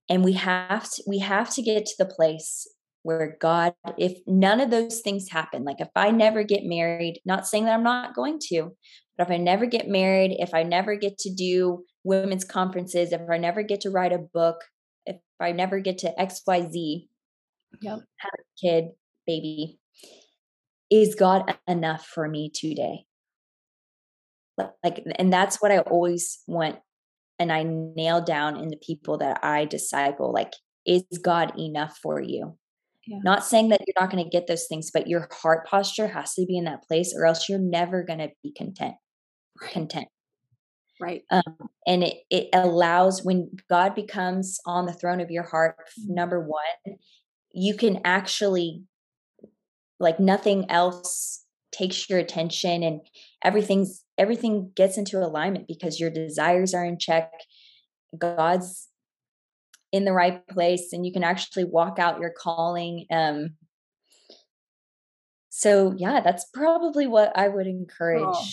And 0.09 0.25
we 0.25 0.35
have 0.35 0.91
to 0.91 1.03
we 1.07 1.19
have 1.19 1.51
to 1.55 1.63
get 1.63 1.87
to 1.87 1.95
the 1.99 2.07
place 2.07 2.67
where 3.03 3.37
God, 3.41 3.75
if 3.97 4.19
none 4.27 4.61
of 4.61 4.71
those 4.71 5.01
things 5.01 5.31
happen, 5.31 5.65
like 5.65 5.81
if 5.81 5.89
I 5.97 6.11
never 6.11 6.43
get 6.43 6.65
married, 6.65 7.21
not 7.25 7.47
saying 7.47 7.65
that 7.65 7.75
I'm 7.75 7.83
not 7.83 8.15
going 8.15 8.39
to, 8.49 8.71
but 9.17 9.27
if 9.27 9.33
I 9.33 9.37
never 9.39 9.67
get 9.67 9.89
married, 9.89 10.37
if 10.39 10.55
I 10.55 10.63
never 10.63 10.97
get 10.97 11.19
to 11.19 11.35
do 11.35 11.85
women's 12.05 12.45
conferences, 12.45 13.13
if 13.13 13.21
I 13.31 13.39
never 13.39 13.63
get 13.63 13.83
to 13.83 13.91
write 13.91 14.13
a 14.13 14.19
book, 14.19 14.57
if 15.07 15.17
I 15.41 15.53
never 15.53 15.81
get 15.81 15.99
to 15.99 16.15
XYZ, 16.19 17.09
yep. 17.81 17.99
have 18.19 18.33
a 18.39 18.67
kid, 18.67 18.91
baby, 19.27 19.79
is 20.91 21.15
God 21.15 21.57
enough 21.67 22.07
for 22.07 22.29
me 22.29 22.51
today? 22.55 23.07
like 24.85 25.03
and 25.17 25.33
that's 25.33 25.61
what 25.61 25.71
i 25.71 25.79
always 25.79 26.41
want 26.47 26.77
and 27.39 27.53
i 27.53 27.63
nail 27.63 28.21
down 28.21 28.57
in 28.57 28.69
the 28.69 28.77
people 28.77 29.19
that 29.19 29.43
i 29.43 29.65
disciple 29.65 30.33
like 30.33 30.53
is 30.87 31.05
god 31.23 31.53
enough 31.59 31.99
for 32.03 32.21
you 32.21 32.57
yeah. 33.07 33.19
not 33.23 33.45
saying 33.45 33.69
that 33.69 33.81
you're 33.87 34.01
not 34.01 34.11
going 34.11 34.23
to 34.23 34.31
get 34.31 34.47
those 34.47 34.67
things 34.67 34.91
but 34.93 35.07
your 35.07 35.29
heart 35.43 35.67
posture 35.67 36.09
has 36.09 36.35
to 36.35 36.45
be 36.47 36.59
in 36.59 36.65
that 36.65 36.83
place 36.83 37.15
or 37.17 37.25
else 37.25 37.49
you're 37.49 37.59
never 37.59 38.03
going 38.03 38.19
to 38.19 38.31
be 38.43 38.53
content 38.53 38.95
right. 39.61 39.73
content 39.73 40.09
right 41.01 41.23
um, 41.31 41.43
and 41.87 42.03
it, 42.03 42.17
it 42.31 42.49
allows 42.53 43.25
when 43.25 43.51
god 43.71 43.95
becomes 43.95 44.59
on 44.67 44.87
the 44.87 44.93
throne 44.93 45.21
of 45.21 45.31
your 45.31 45.45
heart 45.45 45.77
mm-hmm. 46.01 46.15
number 46.15 46.41
one 46.41 46.97
you 47.53 47.75
can 47.75 48.01
actually 48.05 48.83
like 50.01 50.21
nothing 50.21 50.71
else 50.71 51.45
takes 51.73 52.09
your 52.09 52.19
attention 52.19 52.83
and 52.83 53.01
everything's 53.45 54.05
everything 54.17 54.73
gets 54.75 54.97
into 54.97 55.19
alignment 55.19 55.69
because 55.69 56.01
your 56.01 56.11
desires 56.11 56.75
are 56.75 56.85
in 56.85 56.99
check. 56.99 57.31
God's 58.17 58.89
in 59.93 60.05
the 60.05 60.13
right 60.13 60.47
place 60.49 60.93
and 60.93 61.07
you 61.07 61.13
can 61.13 61.25
actually 61.25 61.65
walk 61.65 61.99
out 61.99 62.21
your 62.21 62.33
calling 62.37 63.07
um 63.11 63.51
so 65.49 65.95
yeah 65.97 66.21
that's 66.21 66.47
probably 66.53 67.07
what 67.07 67.33
i 67.37 67.49
would 67.49 67.67
encourage. 67.67 68.23
oh, 68.23 68.45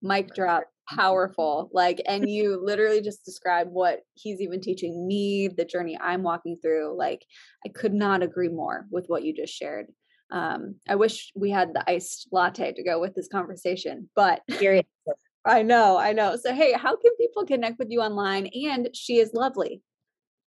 mic 0.00 0.32
drop 0.34 0.64
powerful 0.88 1.70
like 1.72 2.00
and 2.06 2.28
you 2.28 2.60
literally 2.62 3.00
just 3.00 3.24
described 3.24 3.70
what 3.70 4.00
he's 4.14 4.40
even 4.40 4.60
teaching 4.60 5.08
me 5.08 5.48
the 5.48 5.64
journey 5.64 5.98
i'm 6.00 6.22
walking 6.22 6.56
through 6.60 6.94
like 6.96 7.24
i 7.66 7.68
could 7.70 7.94
not 7.94 8.22
agree 8.22 8.50
more 8.50 8.86
with 8.90 9.06
what 9.08 9.24
you 9.24 9.34
just 9.34 9.52
shared 9.52 9.86
um 10.34 10.74
i 10.88 10.94
wish 10.94 11.32
we 11.34 11.50
had 11.50 11.72
the 11.72 11.90
iced 11.90 12.28
latte 12.32 12.72
to 12.72 12.82
go 12.82 13.00
with 13.00 13.14
this 13.14 13.28
conversation 13.28 14.08
but 14.14 14.42
i 15.46 15.62
know 15.62 15.96
i 15.96 16.12
know 16.12 16.36
so 16.36 16.52
hey 16.52 16.72
how 16.72 16.96
can 16.96 17.12
people 17.16 17.46
connect 17.46 17.78
with 17.78 17.90
you 17.90 18.00
online 18.00 18.46
and 18.48 18.88
she 18.92 19.18
is 19.18 19.32
lovely 19.32 19.82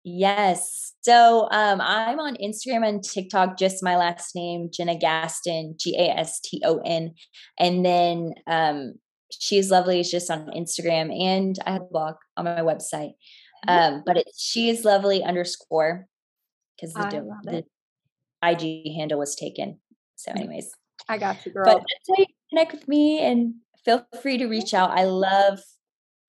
Yes. 0.06 0.93
So 1.02 1.48
um, 1.52 1.80
I'm 1.80 2.19
on 2.19 2.36
Instagram 2.36 2.86
and 2.86 3.02
TikTok, 3.02 3.58
just 3.58 3.82
my 3.82 3.96
last 3.96 4.36
name, 4.36 4.69
Jenna 4.72 4.98
Gaston, 4.98 5.76
G 5.80 5.96
A 5.98 6.10
S 6.10 6.41
T 6.41 6.62
O 6.65 6.80
N. 6.80 7.13
And 7.58 7.86
then 7.86 8.34
um, 8.46 8.96
she's 9.32 9.72
lovely 9.72 10.02
is 10.02 10.12
just 10.12 10.30
on 10.30 10.48
Instagram 10.48 11.17
and 11.17 11.58
I 11.65 11.72
have 11.72 11.84
a 11.84 11.86
blog 11.86 12.15
on 12.36 12.46
my 12.46 12.60
website. 12.60 13.13
Um, 13.65 14.04
but 14.06 14.17
it's 14.17 14.43
she 14.43 14.69
is 14.69 14.84
lovely 14.84 15.24
underscore 15.24 16.06
because 16.76 16.93
the, 16.93 17.26
the 17.43 17.63
IG 18.52 18.96
handle 18.96 19.20
was 19.20 19.36
taken. 19.36 19.80
So, 20.16 20.32
mm. 20.32 20.38
anyways, 20.38 20.72
I 21.10 21.18
got 21.18 21.46
you, 21.46 21.52
girl. 21.52 21.66
But 21.66 21.84
you 22.18 22.26
connect 22.50 22.74
with 22.74 22.88
me 22.88 23.20
and 23.20 23.56
feel 23.84 24.06
free 24.22 24.38
to 24.38 24.48
reach 24.48 24.74
out. 24.74 24.92
I 24.92 25.06
love, 25.06 25.60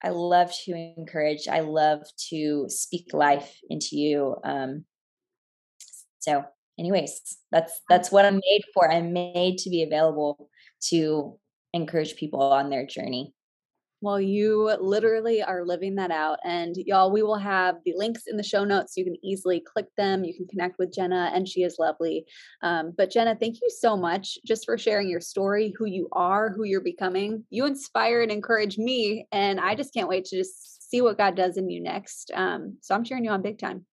I 0.03 0.09
love 0.09 0.51
to 0.65 0.93
encourage. 0.97 1.47
I 1.47 1.61
love 1.61 2.01
to 2.29 2.65
speak 2.69 3.13
life 3.13 3.57
into 3.69 3.95
you. 3.97 4.35
Um, 4.43 4.85
so, 6.19 6.43
anyways, 6.79 7.37
that's 7.51 7.81
that's 7.89 8.11
what 8.11 8.25
I'm 8.25 8.41
made 8.43 8.63
for. 8.73 8.91
I'm 8.91 9.13
made 9.13 9.59
to 9.59 9.69
be 9.69 9.83
available 9.83 10.49
to 10.89 11.37
encourage 11.73 12.15
people 12.15 12.41
on 12.41 12.69
their 12.69 12.85
journey. 12.85 13.34
Well, 14.05 14.21
you 14.21 14.71
literally 14.79 15.41
are 15.41 15.65
living 15.65 15.95
that 15.95 16.11
out. 16.11 16.37
And 16.43 16.75
y'all, 16.77 17.11
we 17.11 17.23
will 17.23 17.39
have 17.39 17.77
the 17.85 17.95
links 17.97 18.27
in 18.27 18.37
the 18.37 18.43
show 18.43 18.63
notes. 18.63 18.95
You 18.95 19.03
can 19.03 19.17
easily 19.25 19.59
click 19.59 19.87
them. 19.97 20.23
You 20.23 20.35
can 20.35 20.45
connect 20.45 20.77
with 20.77 20.93
Jenna, 20.93 21.31
and 21.33 21.47
she 21.47 21.63
is 21.63 21.77
lovely. 21.79 22.27
Um, 22.61 22.93
but 22.95 23.09
Jenna, 23.09 23.35
thank 23.35 23.55
you 23.63 23.69
so 23.79 23.97
much 23.97 24.37
just 24.45 24.65
for 24.65 24.77
sharing 24.77 25.09
your 25.09 25.21
story, 25.21 25.73
who 25.75 25.85
you 25.85 26.07
are, 26.11 26.51
who 26.51 26.65
you're 26.65 26.81
becoming. 26.81 27.45
You 27.49 27.65
inspire 27.65 28.21
and 28.21 28.31
encourage 28.31 28.77
me. 28.77 29.27
And 29.31 29.59
I 29.59 29.73
just 29.73 29.91
can't 29.91 30.07
wait 30.07 30.25
to 30.25 30.37
just 30.37 30.87
see 30.87 31.01
what 31.01 31.17
God 31.17 31.35
does 31.35 31.57
in 31.57 31.67
you 31.71 31.81
next. 31.81 32.29
Um, 32.35 32.77
so 32.81 32.93
I'm 32.93 33.03
cheering 33.03 33.25
you 33.25 33.31
on 33.31 33.41
big 33.41 33.57
time. 33.57 33.87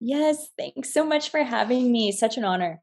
Yes. 0.00 0.48
Thanks 0.58 0.92
so 0.92 1.02
much 1.02 1.30
for 1.30 1.42
having 1.42 1.90
me. 1.90 2.12
Such 2.12 2.36
an 2.36 2.44
honor. 2.44 2.82